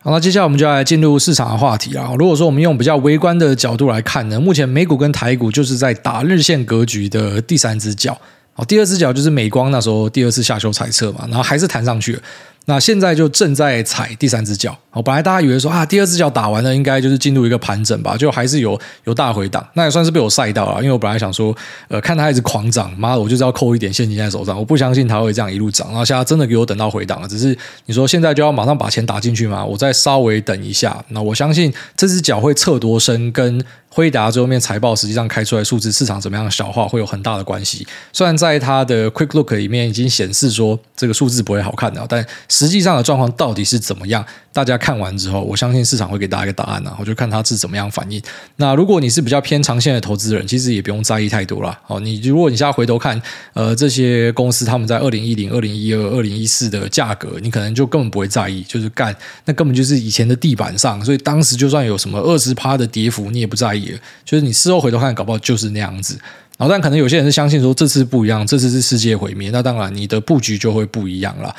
[0.07, 2.13] 好，那接下来我们就来进入市场的话题啊。
[2.17, 8.17] 如果说我们用比较微观的角度来看呢，目前美股跟台股就是在打日线格局的第三只脚。
[8.53, 12.21] 好，第二只脚就是美光那时候第二次下修猜测嘛，然后还是弹上去了。
[12.69, 14.77] 那现在就正在踩第三只脚。
[14.91, 19.65] 哦，本来大家以为说啊，第二只脚打完了，应该就是进入一个盘整吧，就还是有有大回档。
[19.73, 21.55] 那也算是被我晒到了，因为我本来想说，
[21.87, 25.87] 呃，看它一直狂涨，妈的，我就是要扣一点现金在手上，我不相信它会这样一路涨。
[25.87, 29.63] 然后现在真的给我等到回档了，只是你说现在就要马上把钱打进去吗？
[29.63, 31.01] 我再稍微等一下。
[31.07, 33.63] 那我相信这只脚会测多深跟。
[33.97, 37.87] 辉达最后面财报实际上开出来数字，市场怎么样消化会有很大的关系。
[38.13, 44.23] 虽然在它的 Quick Look 里面已经显示说这个数字不会好看的，但实际上的状况到底是怎么样？
[44.53, 46.95] 大家看完之后，我相信市场会给大家一个答案呢。
[46.99, 48.21] 我就看它是怎么样反应。
[48.57, 51.79] 那如果你是比较偏长线的投资人，其实也不用在意太多了。
[51.87, 53.19] 哦，你如果你现在回头看，
[53.53, 63.86] 呃，这些公司他们在二零一零、二零一二、二零一四的价格，你可能就根本不会在意，就是干那根本就是以前的地板上，所以当时就算有什么二十趴的跌幅，你也不在意。
[64.25, 66.17] 就是你事后回头看，搞不好就是那样子。
[66.57, 71.55] 然后，但可能有些人是相信说这次不一样，这次是世界毁灭，那当然你的布局就会不一样了。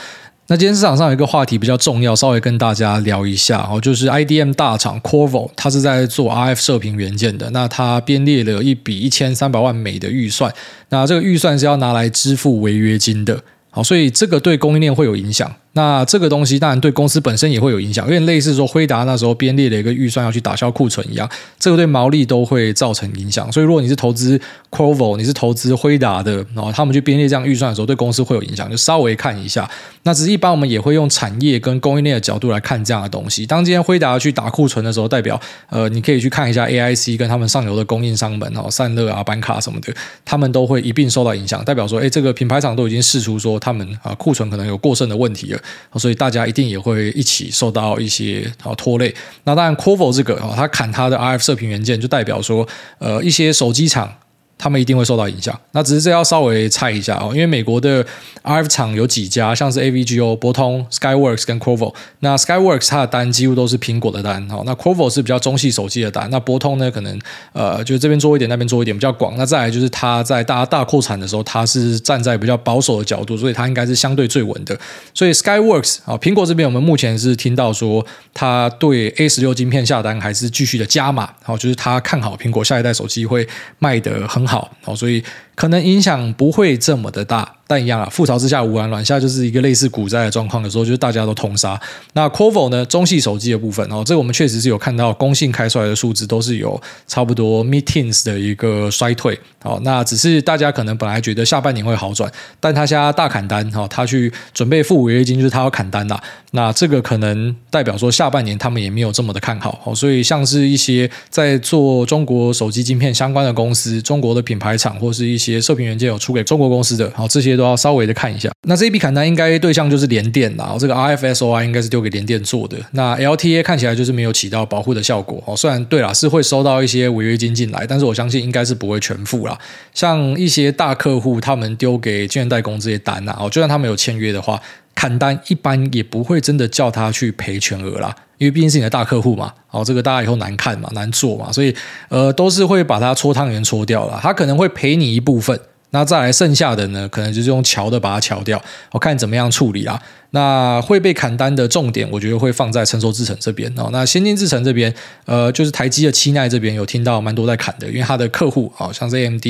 [0.49, 10.53] 那今天市场上有一个话题比较重要，稍微跟大家聊一下哦，就是 IDM 大厂 Qorvo，它是在做 RF 射频元件的，那它编列了一笔一千三百万美的预算，
[10.89, 15.55] 那这个预算是要拿来支付违约金的，好，所以这个对供应链会有影响。
[15.79, 23.51] 那这个东西当然对公司本身也会有影响，有点类似说辉达那时候编列了一个预算要去打消库存一样，这个对毛利都会造成影响。
[23.53, 24.41] 所以如果你是投资
[24.73, 29.71] Qorvo，你是投资辉达的，然后他们去编列这样预算的时候，对公司会有影响，就稍微看一下。
[30.03, 33.47] 那只是一般我们也会用产业跟供应链的角度来看这样的东西。
[33.47, 41.65] 当今天辉达去打库存的时候，代表呃，你可以去看一下 AIC 跟他们上游的供应商们哦，散热啊、板卡什么的，他们都会一并受到影响。
[41.65, 45.61] 代表说，哎，这个品牌厂都已经释出说他们啊库存可能有过剩的问题了，
[45.97, 46.39] 所以大家。
[46.49, 49.15] 一定也会一起受到一些啊拖累。
[49.45, 52.67] 那当然 c o v o 这个啊，它砍它的 RF 射频元件，就代表说，
[52.99, 54.11] 呃，一些手机厂。
[54.59, 58.05] 他们一定会受到影响，那只是这要稍微猜一下哦，因为美国的
[58.43, 61.95] RF 厂有几家，像是 AVGO、博通、Skyworks 跟 Qorvo。
[62.21, 66.29] 那 Skyworks 它的单几乎都是苹果的单，哦，那 Qorvo 是比较中系手机的单。
[66.31, 67.19] 那博通呢，可能
[67.53, 69.37] 呃，就是这边做一点，那边做一点，比较广。
[69.37, 74.77] 那再来就是它在大大扩产的时候，它是站在比较保守的角度，所以它应该是相对最稳的。
[75.15, 83.47] 所以 Skyworks 啊，苹果这边我们目前是听到说，它对 A 十六晶片下单还是继续的加码，好，就是它看好苹果下一代手机会
[83.79, 85.23] 卖得很好，好，所以
[85.59, 87.57] 可能影响不会这么的大。
[87.71, 91.79] 但一样啊，覆巢之下无完卵，下就是一个类似股灾的状况的时候，就是大家都通杀。
[92.15, 99.39] 那 Qorvo 呢，中系手机的部分哦，这个我们确实是有看到，工信开出来的数字都是有差不多 meetings 的一个衰退。
[99.61, 106.19] 好，那只是大家可能本来觉得下半年会好转，但他现在大砍单，哈，他去准备付违约金，就是他要砍单啦。
[106.53, 109.79] 那这个可能代表说下半年他们也没有这么的看好。
[109.85, 117.59] 哦，所以像是一些在做中国手机晶片相关的公司，中国的品牌厂或是一些些射频元件有出给中国公司的，好，这些。
[117.59, 122.77] 都要稍微的看一下，那这一笔砍单应该对象就是联电啦，这个 RFSOI 应该是丢给联电做的。
[122.93, 125.57] 那 LTA 看起来就是没有起到保护的效果哦。
[125.57, 129.59] 虽然对啦，是会收到一些违约金进来，但是我相信应该是不会全付啦。
[129.93, 134.61] 像一些大客户，他们丢给建代工这些单呐，哦，就算他们有签约的话，
[134.99, 139.55] 砍单一般也不会真的叫他去赔全额啦，因为毕竟是你的大客户嘛。
[139.71, 141.73] 哦，这个大家以后难看嘛，难做嘛，所以
[142.09, 144.19] 呃，都是会把它搓汤圆搓掉了。
[144.21, 145.57] 他可能会赔你一部分。
[145.91, 150.03] 那再来剩下的呢，可能就是用桥的把它桥掉，我看怎么样处理啦。
[150.31, 153.91] 那会被砍单的重点，我觉得会放在成熟制程这边哦。
[153.93, 154.93] 那先进制程这边，
[155.27, 159.47] 呃，就是台积的七奈这边有听到蛮多在砍的，因为它的客户啊，像是 AMD、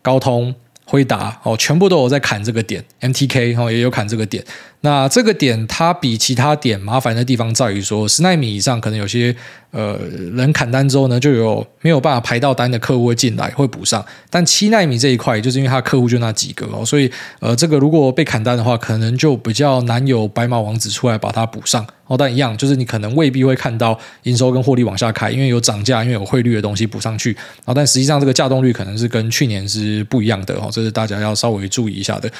[0.00, 0.54] 高通、
[0.90, 4.42] 回答哦，全部都有在砍这个点，MTK 哦也有砍这个点。
[4.80, 9.34] 那这个点它比其他点麻烦的地方在于说，十奈米以上可能有些
[9.72, 9.98] 呃
[10.34, 17.10] 人砍单之后呢，就有没有办法排到单的客户会进来会补上，但七奈米这一块就是因为它客户就那几个哦，所以
[17.40, 22.16] 呃这个如果被砍单的话，可能就比较难有白马王子出来把它补上哦。
[22.16, 27.74] 但一样就是你可能未必会看到营收跟获利往下开，因为有涨价，因为有汇率的东西补上去啊。
[27.74, 32.30] 但实际上这个价动率可能是跟去年是不一样的哦，这是大家要稍微注意一下的。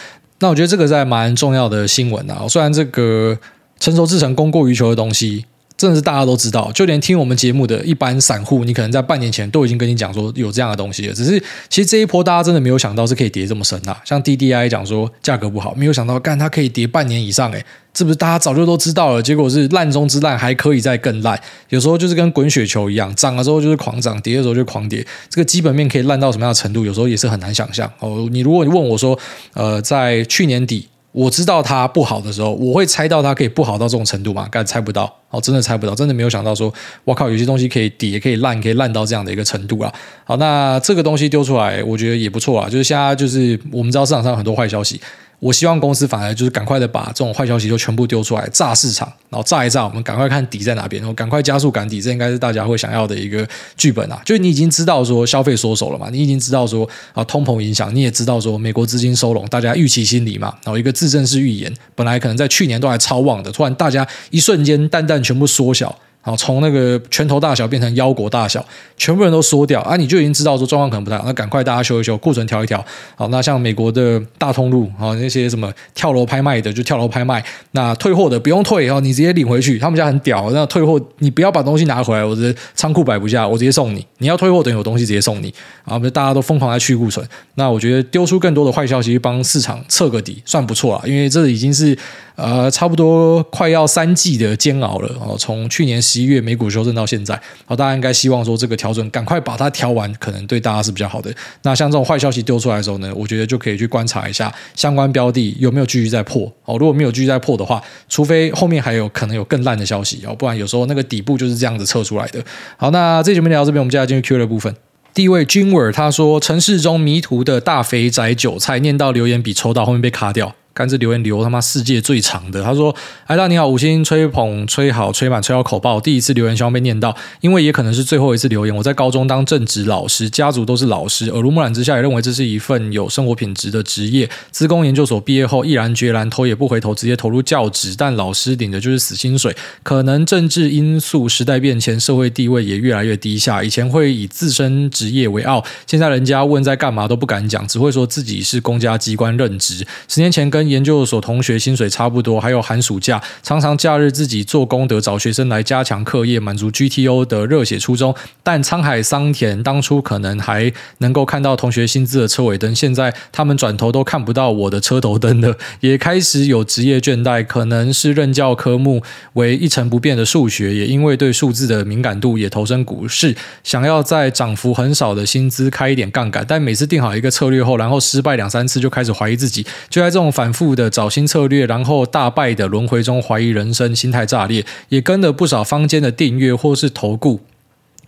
[0.40, 3.38] 那我觉得这个在蛮重要的新闻啊，虽然这个
[3.81, 5.44] 成熟制成供过于求的东西，
[5.78, 11.14] 真的是大家都知道，就连听我们节目的一般散户，你可能在半年前都已经跟你讲说有这样的东西了。
[11.14, 17.64] 只是其实这一波大家真的没有想到是可以跌这么深啊，像 DDI 讲说价格不好，没有想到干它可以跌半年以上诶，
[17.94, 19.22] 是不是大家早就都知道了？
[19.22, 21.40] 结果是烂中之烂，还可以再更烂。
[21.68, 25.06] 有时候就是跟滚雪球一样，涨的时候就是狂涨，跌的时候就狂跌。
[25.28, 26.84] 这个基本面可以烂到什么样的程度？
[26.84, 28.28] 有时候也是很难想象哦。
[28.32, 29.16] 你如果你问我说，
[29.54, 30.88] 呃，在去年底
[31.18, 34.46] 我知道它不好的时候，我会猜到它可以不好到这种程度吗？
[34.52, 39.92] 敢猜不到哦，真的猜不到，真的没有想到说，我靠，有些东西可以跌，可以烂，可以烂到这样的一个程度啊。
[40.24, 42.68] 好，那这个东西丢出来，我觉得也不错啊。
[42.68, 45.00] 就是现在就是我们知道市场上很多坏消息。
[45.40, 53.46] 我希望公司反而就是赶快的把这种坏消息就全部丢出来，炸市场，然后炸一炸，我们赶快看底在哪边，然后赶快加速赶底，这应该是大家会想要的一个
[53.77, 54.20] 剧本啊。
[54.24, 65.96] 就你已经知道说消费缩手了嘛，你已经知道说啊通膨影响，你也知道说美国资金收拢，大家预期心理嘛，然后一个自证式预言，本来可能在去年都还超旺的，突然大家一瞬间蛋蛋全部缩小。
[66.28, 68.62] 好，从那个拳头大小变成腰果大小，
[68.98, 69.96] 全部人都缩掉啊！
[69.96, 72.84] 你就已经知道说状况可能不太好，那赶快大家修一修，库存调一调。
[73.16, 79.78] 好，那像美国的大通路啊，那些什么跳楼拍卖的就跳楼拍卖，那退货的不用退哦，你直接领回去。
[79.78, 84.06] 他们家很屌，那退货你不要把东西拿回来，我的仓库摆不下，我直接送你。
[84.18, 85.48] 你要退货等有东西直接送你
[85.84, 85.94] 啊！
[85.94, 91.08] 我们大家都疯狂在去库存，那我觉得丢出更多的坏消息去，帮市场测个底，算不错了。
[91.08, 91.96] 因为这已经是
[92.34, 101.33] 呃差不多快要三季的煎熬了哦，从去年十一月美股修正到现在，好，大家应该希望说这个调整赶快把它调完，可能对大家是比较好的。
[101.62, 106.52] 那像这种坏消息丢出来的时候呢，我觉得就可以去观察一下相关标的有没有继续在破。
[106.64, 112.42] 哦，如果没有继续在破的话，除非后面还有可能有更烂的消息哦，不然有时候那个底部就是这样子测出来的。
[112.76, 114.74] 好，那这节目聊到这边，我们接下来进入 Q 的部分。
[115.14, 122.94] 第一位君尔他说：“城市中迷途的大肥宅韭菜，念到留言笔抽到，后面被卡掉。”看这留言留他妈世界最长的，他说
[123.26, 128.76] ：“艾大你好，五星吹捧吹好吹满吹到口爆，第一次留言希望被念到，因为也可能是最后一次留言。
[128.76, 134.30] 我在高中当正职老师，家族都是老师，耳濡目染之下也认为这是一份有生活品质的职业。
[134.52, 139.56] 资工研究所毕业后毅然决然头也不回头，直接投入教职，但老师领的就是死薪水。
[139.82, 143.64] 可能政治因素、时代变迁，社会地位也越来越低下。
[143.64, 149.84] 以前会以自身职业为傲，现在人家问在干嘛都不敢讲，只会说自己是公家机关任职。
[150.06, 158.14] 十年前跟研究所同学薪水差不多，还有寒暑假，常常假日自己做功德，找学生来加强课业，满足 GTO 的热血初衷。
[158.42, 167.38] 但沧海桑田，当初可能还能够看到同学薪资的车尾灯，现在他们转头都看不到我的车头灯了，也开始有职业倦怠。
[167.46, 169.02] 可能是任教科目
[169.35, 180.88] 为一成不变的数学，也因为对数字的敏感度，也投身股市，想要在涨幅很少的薪资开一点杠杆，但每次定好一个策略后，然后失败两三次，就开始怀疑自己，就在这种反复负的。
[180.90, 187.40] 找新策略，然后大败的轮回中怀疑人生，心态炸裂，也跟了不少坊间的订阅或是投顾。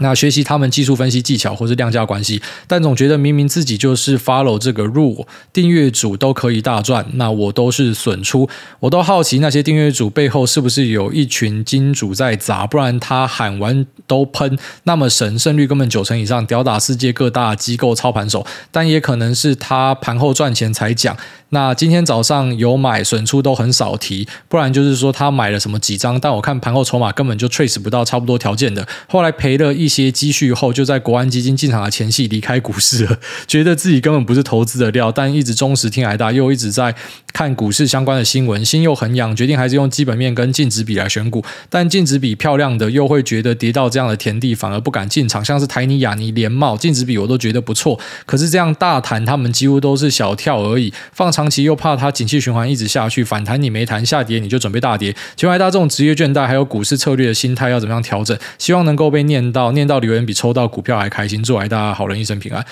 [0.00, 8.48] 那学习他们技术分析技巧或是量价关系，但总觉得明明自己就是 follow 这个 rule，订阅主都可以大赚，那我都是损出。
[8.80, 18.46] 我都好奇那些订阅主背后是不是有一群金主在砸，不然他喊完都喷，那么神胜率根本九成以上，吊打世界各大机构操盘手。
[18.70, 21.16] 但也可能是他盘后赚钱才讲。
[21.52, 36.94] 那今天早上有买损出都很少提，不然就是说他买了什么几张，但我看盘后筹码根本就 trace 不到差不多条件的，后来赔了一些积蓄后，就在国安基金进场的前夕离开股市了，觉得自己根本不是投资的料，但一直忠实听海大，又一直在
[37.32, 58.38] 看股市相关的新闻，心又很痒，决定还是用基本面跟净值比来选股，但净值比漂亮的又会觉得跌到这样的田地反而不敢进场，像是台泥、亚泥、联茂净值比我都觉得不错，可是这样大弹他们几乎都是小跳而已，放长期又怕它景气循环一直下去，反弹你没弹，下跌你就准备大跌，请问海大这种职业倦怠还有股市策略的心态要怎么样调整？
[58.58, 60.24] 希望能够被念到，到留言。
[60.24, 62.64] 比抽到股票还开心，祝大家好人一生平安。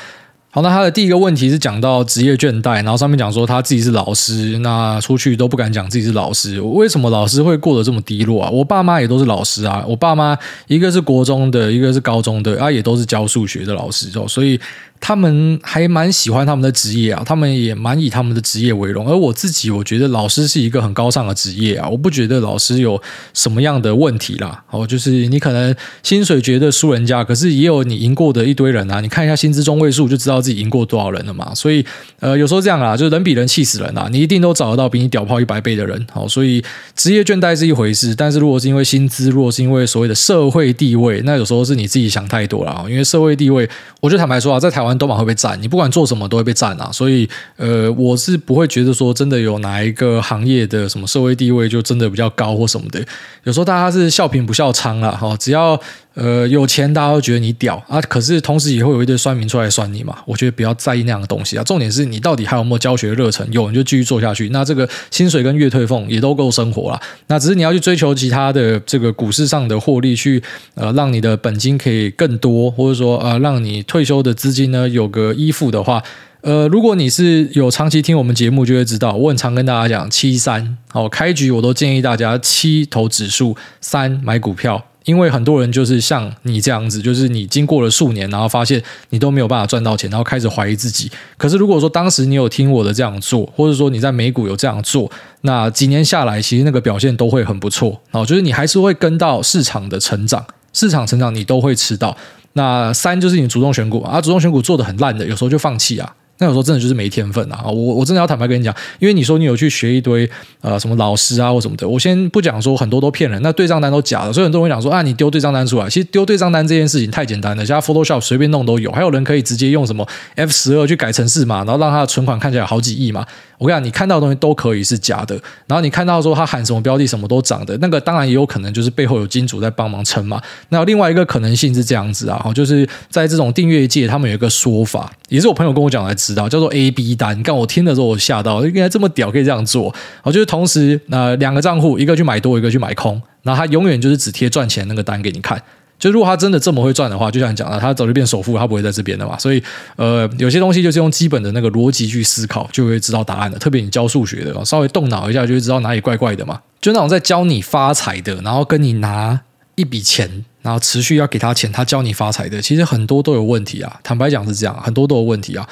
[0.51, 8.51] 好，那他的第一个问题是讲到职业倦怠，然后上面讲说他自己是老师，那出去都不敢讲自己是老师，为什么老师会过得这么低落啊？
[8.51, 14.61] 我爸妈也都是老师啊，我爸妈一个是国中的，一个是高中的，啊，也都是教数学的老师，所以。
[15.01, 19.09] 他们还蛮喜欢他们的职业啊，他们也蛮以他们的职业为荣。
[19.09, 23.01] 而我自己，我觉得老师是一个很高尚的职业啊，我不觉得老师有
[23.33, 24.63] 什么样的问题啦。
[24.71, 29.01] 哦，就是你可能薪水觉得输人家，可是也有你赢过的一堆人啊。
[29.01, 31.55] 你看一下薪资中位数，就知道自己赢过多少人了嘛。
[31.55, 31.85] 所以，
[32.21, 36.07] 呃，有时候这样啊，就是人比人气死人啊，你一定都找得到比你屌炮一百倍的人。
[36.13, 36.63] 好，所以
[36.97, 42.85] 职业倦怠是一回事，但是如果是因为薪资，如果是因为所谓的社会地位，那有时候是你自己想太多了啊。
[42.89, 43.69] 因为社会地位，
[44.01, 44.88] 我就坦白说啊，在台湾。
[44.97, 53.05] 都蛮会被占，你不管做什么都会被占啊，所以呃，我是不会觉得说真的有哪一个行业的什么社会地位就真的比较高或什么的。
[53.45, 55.79] 有时候大家是笑贫不笑娼啦，哈，只要
[56.19, 58.01] 呃有钱，大家都觉得你屌啊。
[58.03, 60.19] 可是同时也会有一堆酸民出来酸你嘛。
[60.27, 64.49] 我觉得不要在意那样的东西啊，重点是你到底还有没有教学热忱，有你就继续做下去。
[64.49, 67.01] 那这个薪水跟月退俸也都够生活了。
[67.29, 70.43] 那只是你要去追求其他的这个股市上的获利，去
[70.75, 76.03] 呃让你的本金可以更多，或者说呃让你退休的资金呢有个依附的话。
[76.41, 91.11] 呃，如果你是有长期听我们节目，就会知道我很常跟大家讲七三，好，开局我都建议大家七投指数，三买股票，因为很多人就是像你这样子，就是你经过了数年，然后发现你都没有办法赚到钱，然后开始怀疑自己。
[91.39, 97.99] 可是如果说当时你有听我的这样做，或者说你在美股有这样做，那几年下来，其实那个表现都会很不错。
[98.11, 100.45] 哦，就是你还是会跟到市场的成长，
[100.75, 102.15] 市场成长你都会吃到。
[102.53, 106.15] 那三就是你主动选股啊，主动选股做的很烂的，有时候就放弃啊。
[106.39, 107.65] 那有时候真的就是没天分啊！
[107.67, 110.29] 我我真的要坦白跟你讲，因为你说你有去学一堆
[110.61, 123.27] 呃什么老师啊或什么的，我先不讲说很多都骗人，那对账单都假的，所以很多人会讲说啊，你丢对账单出来，其实丢对账单这件事情太简单了，现在 Photoshop 随便弄都有，还有人可以直接用什么 F 十二去改程式嘛，然后让他的存款看起来好几亿嘛。
[123.59, 125.35] 我跟你讲，你看到的东西都可以是假的，
[125.67, 130.41] 然后你看到说他喊什么标的什么都涨的，那个当然也有可能就是背后有金主在帮忙撑嘛。
[130.69, 137.43] 那另外一个可能性是这样子啊，就是在这种订阅界，他们有一个说法，也是我朋友跟我讲来知道，叫做 A B 单。
[137.43, 139.95] 刚我听的时候我吓到，原来这么屌，可以这样做。
[140.23, 145.61] 我就是同时呃两个账户，一个去买多，一个去买空，然后他永远就是只贴赚钱那个单给你看。
[145.99, 149.39] 就如果他真的这么会赚的话，就像你讲的，他早就变首富，他不会在这边的嘛。
[149.39, 149.63] 所以
[149.97, 153.59] 呃有些东西就是用基本的那个逻辑去思考，就会知道答案的。
[153.59, 156.61] 特别你教数学的，稍微动脑一下就会知道哪里怪怪的嘛。
[156.81, 159.41] 就那种在教你发财的，然后跟你拿
[159.77, 160.45] 一笔钱。
[160.61, 163.99] 然后持续要给他钱，他教你发财的，其实很多都有问题啊。
[164.03, 165.67] 坦白讲是这样，很多都有问题啊。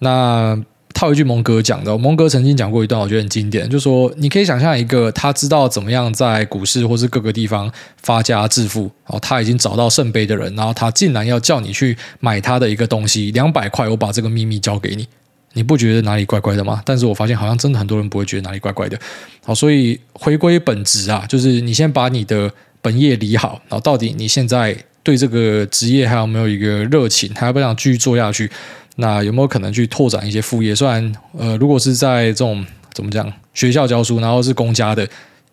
[0.00, 0.60] 那
[0.92, 7.72] 套一句蒙格讲的，蒙格曾经讲过一段，我觉得很经典，就说你可以想象一个他知道怎么样在股市或是各个地方
[8.02, 15.06] 发家致富，哦，他已经找到圣杯的人，然后他竟然要叫你去买他的一个东西，两百块，我把这个秘密交给你，
[15.54, 16.82] 你不觉得哪里怪怪的吗？
[16.84, 18.98] 但是我发现好像真的很多人不会觉得哪里怪怪的。
[19.44, 22.50] 好，所以回归本质啊，就是你先把你的。
[22.82, 28.50] 本业理好，然后到底你现在对这个职业还有没有一个热情，还要不想继续做下去？
[28.96, 30.74] 那有没有可能去拓展一些副业？
[30.74, 35.06] 虽然呃，如果是在这种怎么讲学校教书，然后是公家的，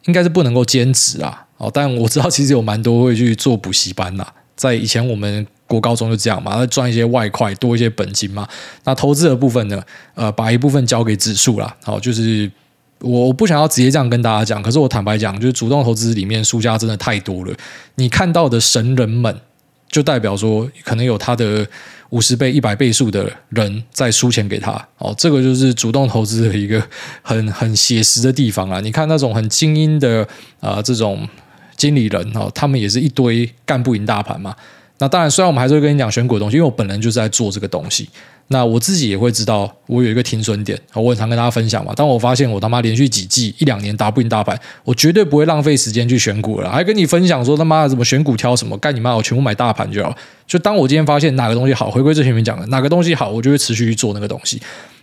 [0.06, 1.46] 应该是不能够兼职啊。
[1.58, 4.26] 哦，但我知道其实有蛮多会去做补习班呐，
[4.56, 8.48] 在以前我们国高中就这样嘛，赚一些外快，多一些本金嘛。
[8.84, 9.82] 那投资的部分呢，
[10.16, 11.76] 呃，把一部分交给指数啦。
[11.84, 12.52] 好，就是。
[13.02, 17.54] 我不想要直接这样跟大家讲，可是我坦白讲，就是主动投资里面输家真的太多了。
[17.94, 19.40] 你看到的神人们，
[19.88, 21.64] 就代表说可能有他的
[22.10, 24.72] 五十倍、一百倍数的人在输钱给他。
[24.98, 26.82] 哦，这个就是主动投资的一个
[27.22, 28.80] 很很写实的地方啊。
[28.80, 30.28] 你看那种很精英的
[30.60, 31.28] 啊、这种
[31.76, 34.56] 经理人哦，他们也是一堆干不赢大盘嘛。
[35.00, 38.10] 那当然，虽然我们还是会跟你讲选股的东西，因为我本人就是在做这个东西。
[38.50, 41.94] 那我自己也会知道，我有一个停损点，我很常跟大家分享嘛。
[41.94, 50.16] 当我发现我他妈连续几季一两年打不赢大盘，我绝对不会浪费时间去选股了，还跟你分享说他妈的怎么选股挑什么，干你妈，我全部买大盘就好。
[50.48, 54.62] 就当我今天发现哪个东西好，回归最前面讲的哪个东西好，我就会持续去做那个东西。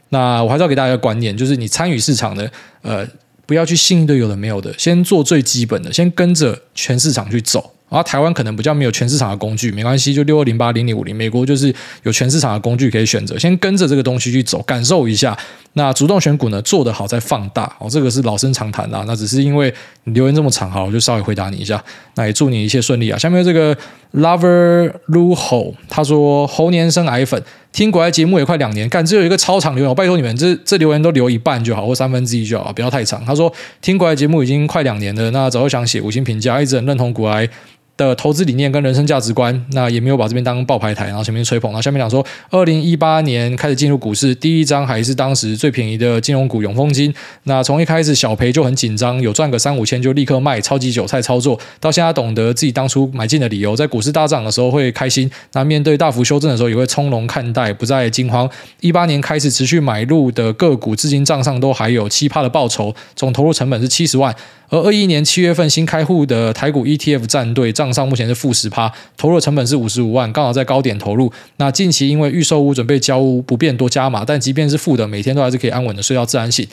[0.08, 3.06] 那我还是要给大家一个观念，就是你参与市场的，呃，
[3.44, 7.72] 不要去信一堆有的没有的，先做最基本的，先跟着全市场去走。
[7.88, 11.14] 啊台湾可能比较没有全市场的工具，没关系，就六二零八零零五零。
[11.14, 11.72] 美国就是
[12.02, 15.36] 有全市场的工具可以选择，先跟着这个东西去走，感受一下。
[15.76, 19.04] 那主动选股呢，做得好再放大哦，这个是老生常谈啦。
[19.08, 19.72] 那只是因为
[20.04, 21.82] 你留言这么长，好，我就稍微回答你一下。
[22.14, 23.18] 那也祝你一切顺利啊。
[23.18, 23.76] 下面这个
[24.12, 33.24] Lover Luho 他说猴年生癌粉，听国外节目也快两年，干只有一个超长留言，我拜托你们这这留言都留一半就好，或三分之一就好，不要太长。
[33.24, 37.48] 他说听国外节目已经快两年了，那早就想写五星评价，一直很认同股癌
[37.96, 47.14] 的投资理念跟人生价值观，那也没有把这边当报牌台，然后前面吹捧，然后下面讲说，二零一八年开始进入股市，第一张还是当时最便宜的金融股永丰金，
[47.44, 58.50] 那从一开始小赔就很紧张，有赚个三五千就立刻卖，超级韭菜操作，到现在懂得自己当初买进的理由，在股市大涨的时候会开心，那面对大幅修正的时候也会从容看待，不再惊慌。
[58.80, 64.34] 一八年开始持续买入的个股，至今账上都还有七趴的报酬，总投入成本是七十万。
[64.74, 71.32] 而二一年七月份新开户的台股 ETF 战队账上目前是负十趴，投入成本是五十五万，刚好在高点投入。
[71.58, 76.66] 那近期因为预售屋准备交屋，不便多加码，但即便是负的，每天都还是可以安稳的睡到自然醒。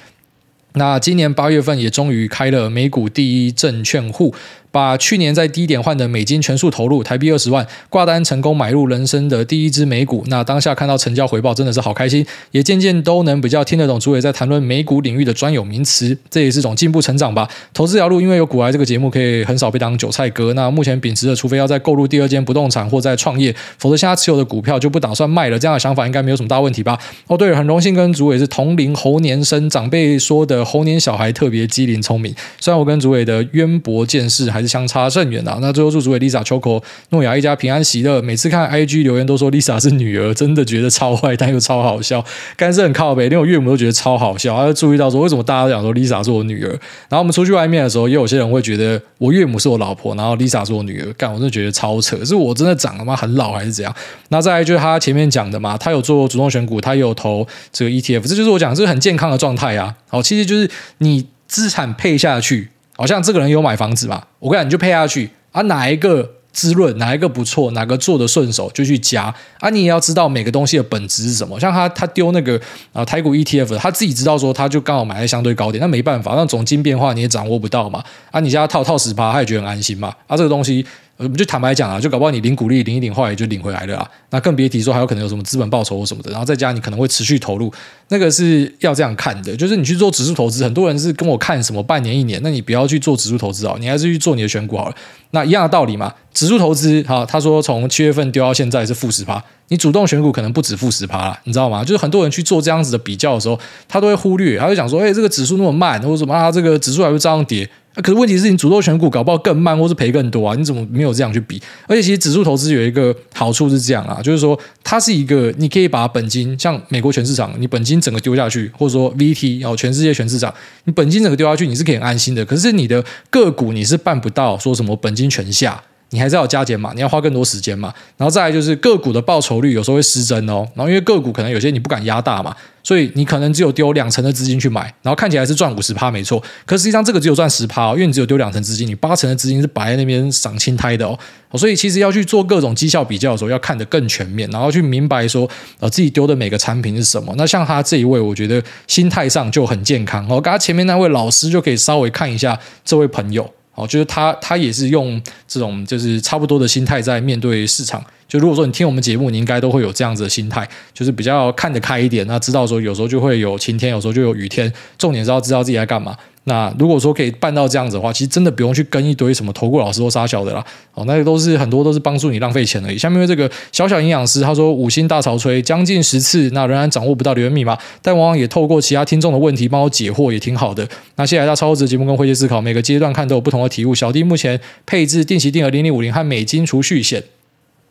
[0.74, 4.34] 那今年八月份也终于开了美股第一证券户。
[4.72, 10.24] 把去年在低点换的美金全数投入，台币二十万挂单成功买入人生的第一支美股。
[10.28, 17.50] 那当下看到成交回报，真的是好开心，也渐渐都能比较听得懂主委在谈论美股领域的专有名词，这也是种进步成长吧。
[17.74, 20.54] 投资这条路，因为有股癌这个节目，可以很少被当韭菜割。
[20.54, 25.60] 那目前秉持的，除非要再购入第二间不动产或再创业，否则现在持有的股票就不打算卖了。
[25.60, 26.98] 这样的想法应该没有什么大问题吧？
[27.28, 32.34] 哦，对了，很荣幸跟主委是同龄猴年生，长辈说的猴年小孩特别机灵聪明。
[32.60, 35.58] 虽然我跟主委的渊博见识还是相差甚远啊！
[35.62, 38.22] 那最后祝主委 Lisa、Choco、诺亚一家平安喜乐。
[38.22, 42.24] 每次看 IG 留言都说 Lisa 是女儿，真的觉得超坏，但又超好笑。
[42.56, 44.56] 干是很靠北，连我岳母都觉得超好笑。
[44.58, 46.70] 他就注意到说，为什么大家都讲说 Lisa 是我女儿？
[47.10, 51.12] 然后我们出去外面的时候，也有些人会觉得我岳母是我老婆，然后 Lisa 是我女儿。
[51.14, 53.94] 干，我真的觉得超扯，是我真的长了吗很老还是怎样？
[54.30, 59.96] 那再来就是他前面讲的嘛，他有做主动选股，他有投这个 ETF，这就是我讲这个很健康的状态啊。
[60.08, 62.70] 好，其实就是你资产配下去。
[63.02, 64.22] 好像这个人有买房子嘛？
[64.38, 69.72] 我跟你讲，你就配下去啊，哪一个滋润，哪一个不错，哪个做的顺手就去加啊。
[69.72, 71.60] 你也要知道每个东西的本质是什么。
[71.60, 72.62] 像他他丢那个
[72.94, 78.04] 啊台股 ETF，他自己知道说他就刚好买在相对高点，那没办法，那总金变化你也掌握不到嘛。
[78.30, 80.14] 啊，你家套套十趴，他也觉得很安心嘛。
[80.28, 80.86] 啊，这个东西。
[81.18, 84.10] 我们就坦白讲啊，就搞不好你领股利领一领，后来就领回来了啊。
[84.32, 87.72] 那更别提说还有可能有什么资本报酬或什么的，然后再加你可能会持续投入，
[88.12, 89.56] 那个是要这样看的。
[89.56, 94.96] 就是你去做指数投资，很多人是跟我看什么半年一年，那你不要去做指数投资啊，你还是去做你的选股好了。
[95.32, 101.84] 那一样的道理嘛，指数投资哈，他说从七月份丢到现在是负十趴，你主动选股可能不止负十趴啦，你知道吗？
[101.84, 103.58] 就是很多人去做这样子的比较的时候，
[103.88, 107.70] 他都会忽略，他就讲说，哎，这个指数那么慢，或者什么啊，这个指数还会这样跌。
[107.96, 110.56] 可是问题是你主动选股搞不好更慢，或是赔更多啊？
[110.56, 111.62] 你怎么没有这样去比？
[111.88, 120.54] 而且其实指数投资有一个好处是这样啊，就是说它是一个你可以把本金，像美国全市场，你本金整个丢下去，或者说 VT 然后，全世界全市场，
[120.86, 122.44] 你本金整个丢下去，你是可以安心的。
[122.44, 125.82] 可是你的个股你是办不到，说什么本金全下。
[126.12, 141.18] 你还是要加减嘛，你要花更多时间嘛，然后再来就是个股的报酬率有时候会失真哦，然后因为个股可能有些你不敢压大嘛，所以你可能只有丢两成的资金去买，然后看起来是赚五十趴没错，可实际上这个只有赚十趴哦，因为你只有丢两成资金，你八成的资金是摆在那边赏青苔的哦，
[141.58, 145.50] 所以其实要去做各种绩效比较的时候，要看得更全面，然后去明白说
[145.80, 147.34] 呃自己丢的每个产品是什么。
[147.38, 153.50] 那像他这一位，我觉得心态上就很健康哦，刚刚前面那位老师就可以稍微看一下这位朋友。
[153.74, 158.04] 哦，就是他，他也是用这种就是差不多的心态在面对市场。
[158.28, 162.26] 就如果说你听我们节目，你应该都会有这样子的心态，就是比较看得开一点。
[162.28, 166.18] 那知道说有时候就会有晴天，有时候就有雨天，重点是要知道自己在干嘛。
[166.46, 170.66] 那如果说可以办到这样子的话，其实真的不用去跟一堆什么投顾老师或杀小的啦。
[170.96, 172.98] 哦，那个都是很多都是帮助你浪费钱而已。
[172.98, 180.88] 下面这个小小营养师他说五星大潮吹将近十次，那仍然掌握不到留言密码，但往往也透过其他听众的问题帮我解惑，也挺好的。
[181.16, 183.94] 那谢谢大家超值节目跟诙谐思考，每个阶段看都有不同的体悟。
[183.94, 187.24] 小弟目前配置定期定额零零五零和美金储蓄险。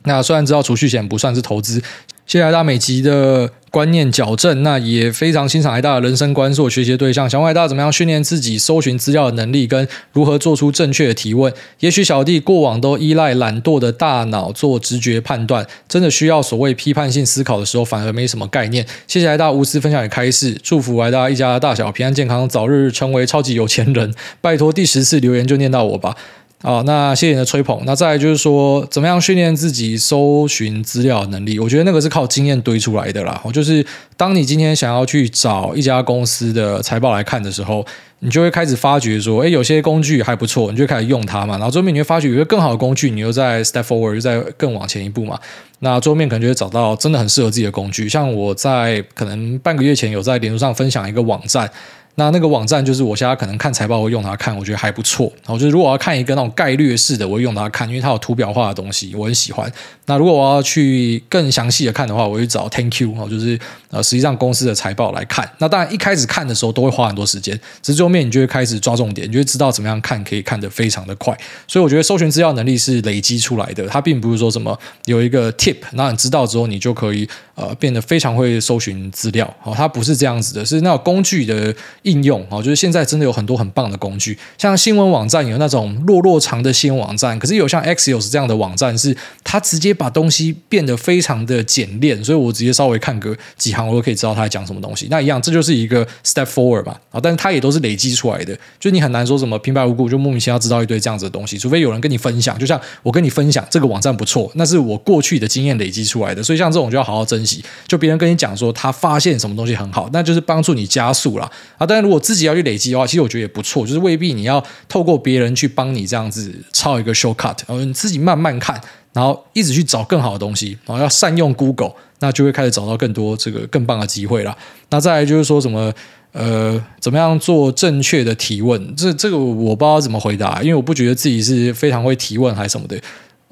[0.04, 1.80] 那虽然知道储蓄险不算是投资。
[2.26, 7.30] 谢谢来大美吉的观念矫正，那也非常欣赏艾大的人生观，是我学习的对象。
[7.30, 11.52] 想问艾大怎么样训练自己搜寻资料的能力，跟如何做出正确的提问？
[11.78, 18.84] 也许小弟过往都依赖懒惰的大脑做直觉判断，真的需要所谓批判性思考的时候，反而没什么概念。
[19.06, 24.12] 谢谢艾大无私分享与开示，祝福艾大一家大小平安健康，早日成为超级有钱人。
[24.40, 26.16] 拜托第十次留言就念到我吧。
[26.62, 27.80] 好，那谢谢你的吹捧。
[27.86, 31.58] 那再来就是说，怎么样训练自己搜寻资料能力？
[31.58, 33.40] 我觉得那个是靠经验堆出来的啦。
[33.42, 33.84] 我就是
[34.14, 37.82] 当你今天想要去找一家公司的财报来看的时候，
[38.18, 41.54] 你就会开始发觉说，诶，有些工具还不错，你就开始用它嘛。
[41.56, 45.40] 然后桌面你会发觉有一个更好的工具，你又在 step forward，又在更往前一步嘛。
[45.78, 48.06] 那桌面可能就会找到真的很适合自己的工具。
[48.06, 51.70] 像我在可能半个月前有在脸书上分享一个网站。
[52.16, 55.32] 那那个网站就是我现在可能看财报我会用它看，我觉得还不错。
[55.44, 59.72] 然后就是如果我要看一个那种概略式的，我会用它看，因为它有图表化的东西，我很喜欢。
[60.04, 63.58] 那如果我要去更详细的看的话，我会找 10Q 哦，就是
[63.90, 65.48] 呃实际上公司的财报来看。
[65.58, 71.34] 那当然一开始看的时候都会花很多时间，只是后面你就会开始抓重点，你就会知道怎么样看可以看得非常的快。
[71.66, 79.46] 所以我觉得搜寻资料能力是累积出来的，它并不是说什么有一个 tip，那你知道之后你就可以呃变得非常会搜寻资料。
[79.62, 81.74] 哦，它不是这样子的，是那种工具的。
[82.02, 95.08] 应用啊，就是现在真的有很多很棒的工具，像新闻网站有那种落落长的新闻网站，可是有像 Axios 这样的网站，是它直接把东西变得非常的简练，所以我直接稍微看个几行，我都可以知道他在讲什么东西。
[95.10, 107.64] 那一样，这就是一个 step forward 嘛啊，但是它也都是累积出来的，就你很难说什么平白无故就莫名其妙知道一堆这样子的东西，除非有人跟你分享，就像我跟你分享这个网站不错，那是我过去的经验累积出来的，所以像这种就要好好珍惜。
[107.86, 111.86] 就别人跟你讲说他发现什么东西很好，那就是帮助你加速了啊。
[111.92, 118.80] 但如果自己要去累积的话，其实我觉得也不错，就是未必你要透过别人去帮你这样子抄一个 shortcut，然后你自己慢慢看，
[119.12, 124.56] 然后一直去找更好的东西，然后要善用 Google，那就会开始找到更多这个更棒的机会了。
[124.90, 125.92] 那再来就是说什么
[126.30, 128.94] 呃，怎么样做正确的提问？
[128.94, 132.96] 这这个我不知道怎么回答，因为我不觉得自己是非常会提问还是什么的。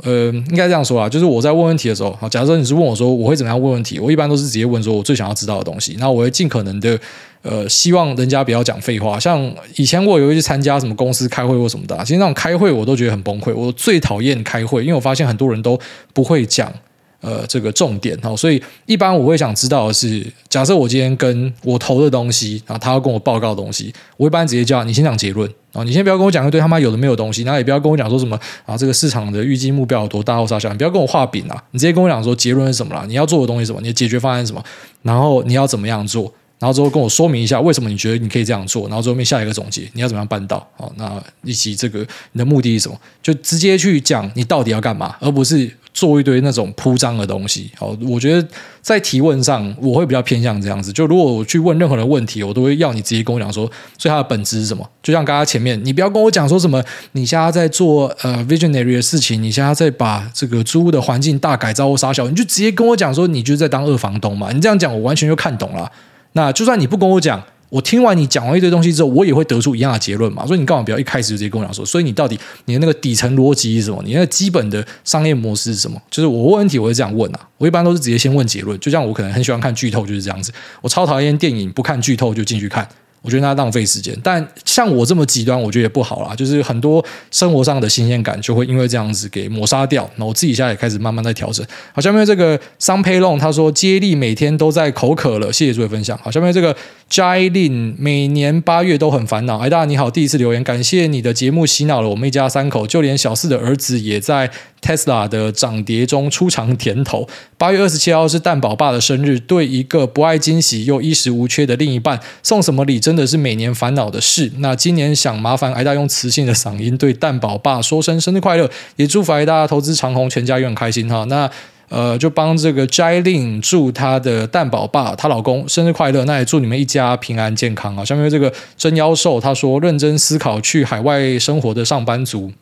[0.05, 6.99] 呃，应该这样说啊，就是我在问问题的时候，好，假如说你是问我说我会怎么样问问题，我一般都是直接问说我最想要知道的东西，那我会尽可能的
[7.43, 9.19] 呃，希望人家不要讲废话。
[9.19, 15.79] 像以前我有一次参加什么公司开会或什么的，其实那种开会我都觉得很崩溃，我最讨厌开会，因为我发现很多人都
[16.13, 16.73] 不会讲。
[17.21, 34.63] 呃，这个重点哦，所以一般我会想知道的是，假设我今天跟我投的东西，啊他要跟我报告的东西，我一般直接叫你先讲结论啊，你先不要跟我讲一堆他妈有的没有东西，然后也不要跟我讲说什么啊，这个市场的预计目标有多大或啥小，你不要跟我画饼啊，你直接跟我讲说结论是什么啦，你要做的东西什么，你的解决方案是什么，
[35.03, 36.33] 然后你要怎么样做。
[36.59, 40.57] 然后之后跟我说明一下为什么你觉得你可以这样做，然后最后面下一个总结，你要怎么样办到？
[40.77, 42.01] 好，那以及这个
[42.33, 42.99] 你的目的是什么？
[43.23, 47.71] 就直接去讲你到底要干嘛，而不是做一堆那种铺张的东西。
[47.77, 48.49] 好，我觉得
[48.83, 50.93] 在提问上我会比较偏向这样子。
[50.93, 53.65] 就如果我去问任何人问题，我都会要你直接跟我讲说，
[53.97, 54.89] 所以它的本质是什么？
[55.01, 56.83] 就像刚刚前面，你不要跟我讲说什么，
[57.13, 64.51] 你现在在做呃 visionary 的事情，你现在在把这个租屋的环境大改造或杀小，你就直接跟我讲说，你就是在当二房东嘛？
[64.53, 65.91] 你这样讲，我完全就看懂了。
[66.39, 70.47] 那就算你不跟我讲，我听完你讲完一堆东西之后，我也会得出一样的结论嘛。
[70.47, 71.85] 所以你干嘛不要一开始就直接跟我讲说？
[71.85, 74.01] 所以你到底你的那个底层逻辑是什么？
[74.05, 76.01] 你那个基本的商业模式是什么？
[76.09, 77.41] 就是我问问题，我会这样问啊。
[77.57, 78.79] 我一般都是直接先问结论。
[78.79, 80.53] 就像我可能很喜欢看剧透，就是这样子。
[80.81, 82.89] 我超讨厌电影不看剧透就进去看。
[83.29, 86.35] 我觉得那浪费时间，但像我这么极端，我觉得也不好啦。
[86.35, 90.09] 就是很多生活上的新鲜感就会因为这样子给抹杀掉。
[90.17, 91.63] 那我自己现在也开始慢慢在调整。
[91.93, 96.19] 好，下面这个桑佩龙他说接力每天都在口渴了，谢谢诸位分享。
[96.23, 96.75] 好，下面这个
[97.11, 99.59] Jilin 每年八月都很烦恼。
[99.59, 104.51] 哎，大你好，第一次留言，感谢你的节目洗脑了我们一家三口，就连小四的儿子也在。
[104.81, 107.29] Tesla 的涨跌中出尝甜头。
[107.57, 114.53] 八月二十七号是蛋宝爸的生日，对一个不爱惊喜又衣食无缺的另一半，送什么礼真的是每年烦恼的事。
[114.59, 121.25] 那今年想麻烦挨大用磁性的嗓音对蛋宝爸说声生日快乐，也祝福挨大投资长虹，全家也很开心哈。
[121.25, 121.51] 那
[121.89, 128.05] 呃，就帮这个 Jilin 祝她的蛋宝爸她老公生日快乐，那也祝你们一家平安健康啊。
[128.05, 132.53] 下面这个真妖兽他说，认真思考去海外生活的上班族。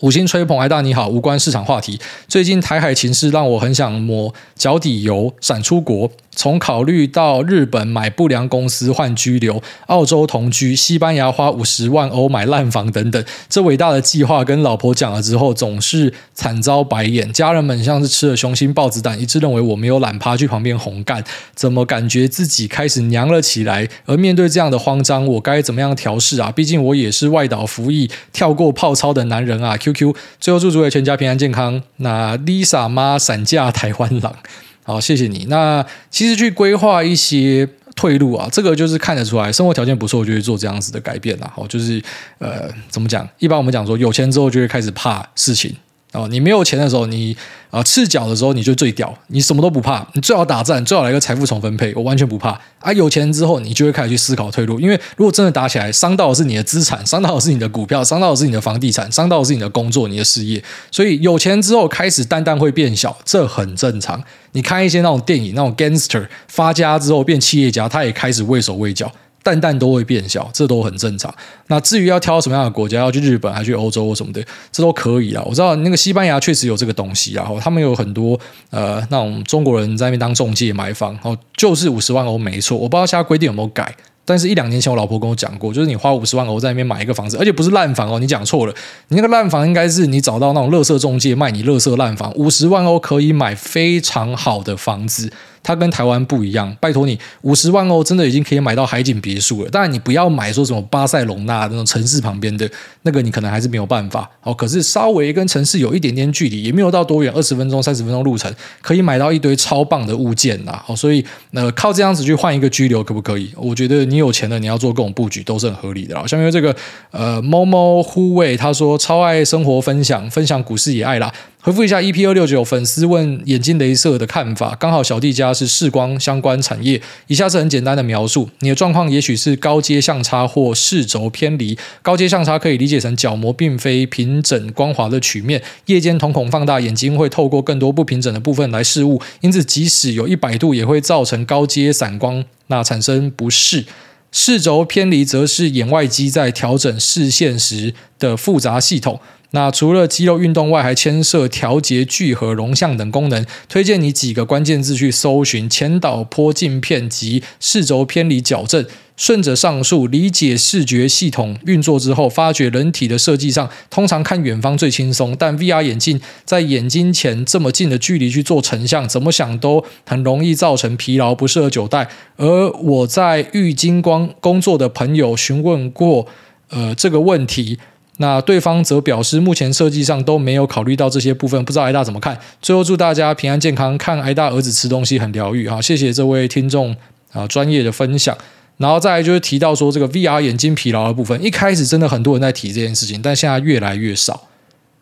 [0.00, 1.98] 五星吹捧，爱大你好，无关市场话题。
[2.28, 6.10] 最近台海情势让我很想抹脚底油，闪出国。
[6.38, 17.32] 从考虑到日本买不良公司换居留，澳洲同居，西班牙花五十万欧买烂房等等，这伟大的计划跟老婆讲了之后，总是惨遭白眼。
[17.32, 21.24] 家人们像是吃了雄心豹子胆，一致认为我没有懒趴去旁边红干。
[21.54, 23.88] 怎么感觉自己开始娘了起来？
[24.04, 26.52] 而面对这样的慌张，我该怎么样调试啊？
[26.54, 31.82] 毕竟我也是外岛服役、跳过泡操的男人啊！QQ，最后祝诸位全家平安健康。
[31.96, 34.34] 那 Lisa 妈闪嫁台湾郎。
[34.82, 35.46] 好，谢谢你。
[35.48, 41.50] 那其实去规划一些退路啊，这个就是看得出来，生活条件不错，就会做这样子的改变啦。
[41.54, 42.02] 好，就是
[42.38, 43.28] 呃，怎么讲？
[43.38, 45.74] 一般我们讲说，有钱之后就会开始怕事情。
[46.12, 47.36] 哦，你没有钱的时候，你
[47.70, 52.58] 啊赤脚的时候，你就最屌，你什么都不怕，你最好打仗，最好来个财富重分配，我完全不怕。
[52.78, 60.62] 啊，有钱之后，你就会开始去思考退路，因为如果真的打起来，伤到的是你的资产，伤到的是你的股票，伤到的是你的房地产，伤到的是你的工作、你的事业。
[60.90, 64.22] 所以有钱之后，开始蛋蛋会变小，这很正常。
[64.52, 69.12] 你看一些那种电影，那种 gangster 发家之后变企业家，他也开始畏手畏脚。
[69.46, 71.32] 蛋蛋都会变小，这都很正常。
[71.68, 75.42] 那至于要挑什么样的国家，要去日本还去欧洲或什么的，这都可以啊。
[75.46, 78.36] 我知道那个西班牙确实有这个东西，然后他们有很多
[78.70, 82.76] 呃那种中国人在那边当中介买房，哦，就是五十万欧没错。
[82.76, 83.94] 我不知道现在规定有没有改。
[84.28, 88.74] 但是，一两年前我老婆跟我讲过，就是你花五十万欧在那边买一个房子，而且不是烂房哦，你讲错了，
[89.06, 95.32] 你那个烂房应该是你找到那种垃圾中介卖你垃圾烂房，五十万欧可以买非常好的房子，
[95.62, 96.76] 它跟台湾不一样。
[96.80, 99.70] 拜托你，五十万欧真的已经可以买到海景别墅了。
[99.70, 102.68] 当然，你不要买说什么巴塞隆纳那种城市旁边的
[103.02, 104.52] 那个，你可能还是没有办法哦。
[104.52, 108.52] 可是稍微跟城市有一点点距离，也没有到多远，二十分钟、三十分钟路程，
[108.82, 110.82] 可以买到一堆超棒的物件呐。
[110.88, 113.52] 哦，所以呃，靠这样子去换一个居留可不可以？
[113.56, 114.16] 我觉得你。
[114.16, 116.26] 有钱的，你要做各种布局都是很合理的啦。
[116.26, 116.74] 下面这个
[117.10, 121.30] 呃，猫猫护卫他说超爱生活分享，分享股市也爱啦。
[121.66, 127.02] 回复一下 EP 二六九粉丝问眼睛雷射的看法，刚好小弟家是视光相关产业。
[127.26, 131.76] 以下是很简单的描述：你的状况也许是高阶相差或视轴偏离。
[132.02, 143.84] 高阶相差可以理解成角膜并非平整光滑的曲面，夜间瞳孔放大，眼睛会透过更多不平整的部分来视物，因此即使有一百度也会造成高阶散光，那产生不适。
[144.30, 149.18] 视轴偏离则是眼外肌在调整视线时的复杂系统。
[149.52, 153.46] 那除了肌肉运动外，还牵涉调节聚合、容像等功能。
[153.68, 158.84] 推荐你几个关键字去搜寻：前导坡镜片及视轴偏离矫正。
[159.16, 172.06] 顺着上述理解视觉系统运作之后，发觉人体的设计上通常看远方最轻松，但 VR 眼镜在眼睛前这么近的距离去做成像，怎么想都很容易造成疲劳，不适合久戴。
[172.36, 176.26] 而我在玉晶光工作的朋友询问过，
[176.68, 177.78] 呃，这个问题。
[178.18, 182.38] 那对方则表示，目前设计上都没有考虑到这些部分，不知道挨大怎么看。
[182.62, 186.96] 最后祝大家平安健康，看挨大儿子吃东西很疗愈哈，谢谢这位听众
[187.32, 188.36] 啊专业的分享。
[188.78, 194.48] 然后再来就是提到说这个 VR 眼睛疲劳的部分，一开始真的很多人在提这件事情，但现在越来越少。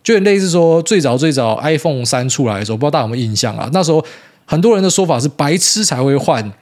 [0.02, 3.70] 就类似说最早最早 iPhone 三出来的时候，不知道大家有没有印象啊？
[3.72, 4.04] 那时候
[4.44, 6.52] 很多人的说法是白痴才会换。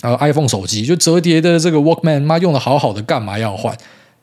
[0.00, 3.76] 呃 iPhone 手机，就折叠的这个 Walkman，妈用的好好的，干嘛要换？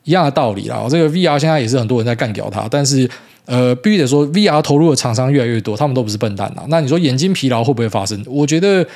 [0.06, 0.86] 一样的道理啦。
[0.88, 3.06] 这个 VR 现在也是很多人在干掉它，但是
[3.44, 6.62] 呃，必须得说，VR 投入的厂商越来越多，他们都不是笨蛋呐。
[6.68, 8.24] 那你说眼睛疲劳会不会发生？
[8.26, 8.86] 我觉得。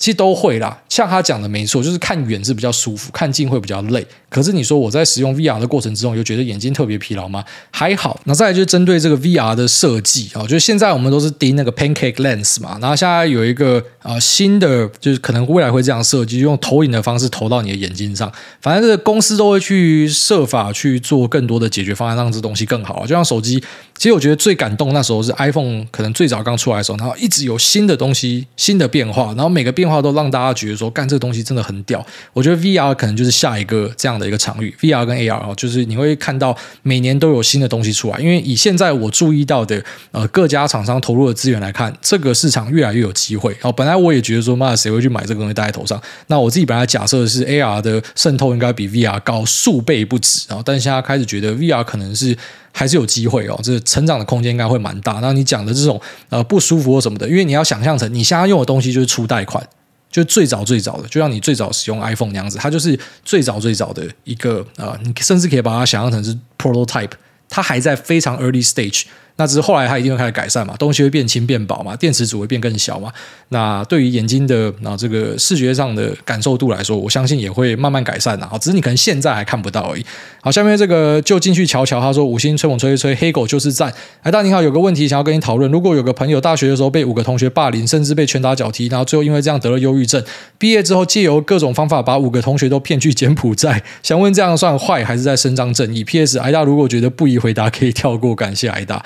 [0.00, 4.06] 其实都会啦，像他讲的没错，就是看远是比较舒服，看近会比较累。
[4.30, 7.44] 可是你说我在使用 VR 的过程之中，有觉得眼睛特别疲劳吗？
[7.70, 8.20] 还好。
[8.24, 18.30] 那再来就是针对这个 VR 的设计啊，就是现在我们都是盯那个 Pancake Lens 嘛，然后现在有一个啊、呃、新的，就是可能未来会这样设计，用投影的方式投到你的眼睛上。
[18.60, 23.06] 反正这个公司都会去设法去做更多的解决方案，让这东西更好。
[23.06, 23.58] 就像手机，
[23.96, 32.04] 其实我觉得最感动那时候是 iPhone，可能最早刚出来的时候，然后一直有新的东西、新的变化，然后每个变化都让大家觉得说，干这个东西真的很屌。
[32.32, 38.18] 我觉得 VR 可能就是下一个这样的一个场域，VR 跟 AR 哦，就是你会看到每年都有新的东西出来。
[38.18, 43.56] 因为以现在我注意到的呃各家厂商投入的资源来看，这个市场越来越有机会。
[43.62, 46.00] 哦，本来我也觉得说，妈的，谁会去买这个东西戴在头上？
[46.26, 50.46] 那我自己本来假设的是 AR 的渗透应该比 VR 高数倍不止。
[50.48, 52.36] 然后，但现在开始觉得 VR 可能是
[52.72, 55.14] 还是有机会哦，这成长的空间应该会蛮大。
[55.20, 59.66] 那你讲的这种呃不舒服或什么的，因为你要想象成你现在用的东西就是出贷款。
[60.10, 67.12] 就最早最早的，就像你最早使用 iPhone 那样子，它就是最早最早的一个啊、你甚至可以把它想象成是 prototype，
[67.48, 69.04] 它还在非常 early stage。
[69.38, 73.10] 那只是后来它一定会开始改善嘛，东西会变轻变薄嘛，电池组会变更小嘛。
[73.50, 78.46] 那对于眼睛的啊这个视觉上的感受度来说，我相信也会慢慢改善的。
[78.46, 80.04] 好，只是你可能现在还看不到而已。
[80.42, 82.00] 好，下面这个就进去瞧瞧。
[82.00, 83.92] 他说五星吹捧吹吹吹，黑狗就是赞。
[84.22, 85.70] 哎，大你好，有个问题想要跟你讨论。
[85.70, 90.22] 如果有个朋友大学的时候被五个同学霸凌，甚至被拳打脚踢，然后最后因为这样得了忧郁症，
[90.58, 96.38] 毕业之后借由各种方法把五个同学都骗去柬埔寨，想问这样算坏还是在伸张正义？P.S.
[96.40, 98.34] 哎大如果觉得不宜回答，可以跳过。
[98.38, 99.04] 感谢哎大。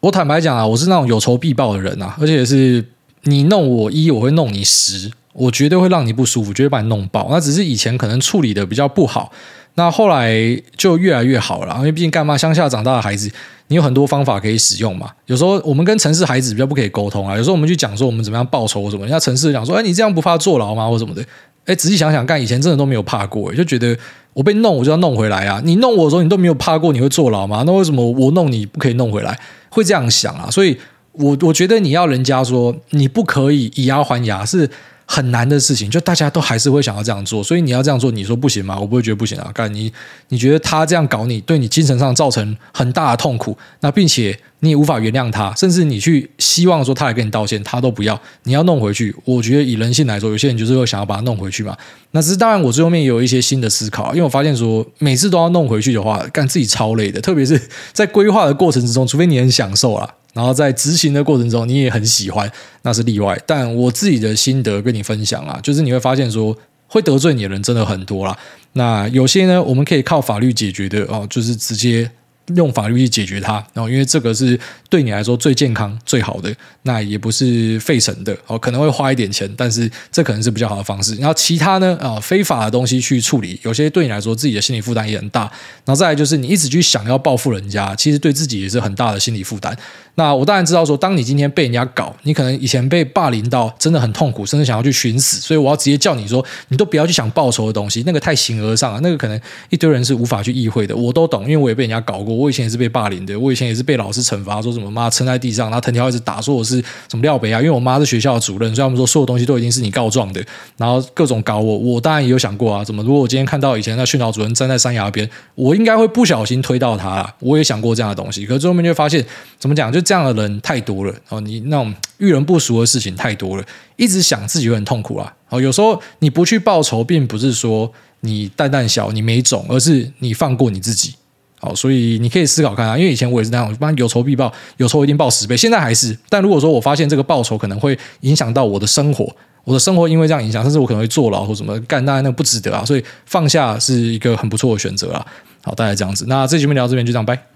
[0.00, 2.84] 我坦白讲啊，我是那种有仇必报的人啊，而且是
[3.24, 7.28] 你弄我一，我会弄你十，我绝对会让你不舒服，绝对把你弄爆。
[7.30, 9.30] 那只是以前可能处理的比较不好，
[9.74, 10.34] 那后来
[10.76, 11.74] 就越来越好了。
[11.78, 13.30] 因为毕竟干嘛，乡下长大的孩子，
[13.68, 15.10] 你有很多方法可以使用嘛。
[15.26, 20.88] 有时候我们跟城市孩子比较不可以沟通啊，有时候我们去讲说我们怎么样报仇或什么，人家城市讲说，哎，你这样不怕坐牢吗？
[20.88, 21.22] 或什么的。
[21.66, 23.94] 哎，仔细想想干，以前真的都没有怕过，就觉得
[24.32, 25.60] 我被弄我就要弄回来啊。
[25.62, 27.62] 你弄我的时候你都没有怕过，你会坐牢吗？
[27.66, 29.38] 那为什么我弄你不可以弄回来？
[29.70, 30.78] 会这样想啊，所以
[31.12, 34.68] 我我觉得你要人家说你不可以以牙还牙是
[35.12, 38.78] 很难的事情，就大家都还是会想要这样做，所以你要这样做，你说不行吗？
[38.78, 39.50] 我不会觉得不行啊。
[39.52, 39.92] 干你，
[40.28, 49.12] 你觉得他这样搞你，对你精神上造成很大的痛苦，那并且你也无法原谅他，甚至你去希望说他来跟你道歉，他都不要，你要弄回去。
[49.24, 51.76] 我觉得以人性来说，有些人就是会想要把他弄回去嘛。
[52.12, 57.60] 那只是当然，我最后面也有一些新的思考，因为我发现说每次都要弄回去的话，干自己超累的，特别是
[57.92, 60.08] 在规划的过程之中，除非你很享受啊。
[60.32, 62.50] 然后在执行的过程中，你也很喜欢，
[62.82, 63.40] 那是例外。
[63.46, 66.56] 但我自己的心得跟你分享啊，就是你会发现说，
[66.86, 68.36] 会得罪你的人真的很多啦。
[68.74, 72.10] 那有些呢，我们可以靠法律解决的哦，就是直接。
[72.56, 74.58] 用法律去解决它，然后因为这个是
[74.88, 76.52] 对你来说最健康、最好的，
[76.82, 81.14] 那也不是费神的哦，可能会花一点钱，但是这可能是比较好的方式。
[81.14, 85.42] 然后其他呢，啊，非法的东西去处理，有些对你来说自己的心理负担也很大。
[85.84, 89.76] 然后再来就是你一直去想要报复人家，其实对自己也是很大的心理负担。
[90.16, 99.40] 那我当然知道说，当你今天被人家搞，你可能以前被霸凌到真的很痛苦，甚至想要去寻死，所以我要直接叫你说，你都不要去想报仇的东西，那个太形而上了，那个可能
[99.70, 100.94] 一堆人是无法去意会的。
[100.94, 102.34] 我都懂，因为我也被人家搞过。
[102.34, 110.44] 我以前也是被霸凌的，我以前也是被老师惩罚，说什么妈撑在地上，然后藤条一直打，说我是什么廖北啊，因为我妈是学校的主任，所以他们说所有东西都已经是你告状的，
[110.76, 119.24] 然后各种搞我，我当然也有想过啊，怎么如果我今天看到以前那训导主任站在山崖边，我应该会不小心推到他，我也想过这样的东西，可是最后面就发现，
[119.58, 123.64] 怎么讲，就这样的人太多了哦，你那种遇人不淑的事情太多了，
[123.96, 127.90] 一直想自己会很痛苦啊，哦，有时候你不去报仇，并不是说
[128.20, 131.14] 你蛋蛋小，你没种，而是你放过你自己。
[131.62, 135.54] 好，所以你可以思考看啊，因为以前我也是那样，不然有仇必报，有仇一定报十倍。
[135.54, 139.30] 现在还是，但如果说我发现这个报仇可能会影响到我的生活，
[139.64, 142.82] 我的生活因为这样影响，甚至我可能会坐牢或什么干，当然那不值得啊。
[142.82, 145.26] 所以放下是一个很不错的选择啊。
[145.62, 147.49] 好，大概这样子，那这期节目聊到这边就这样，拜。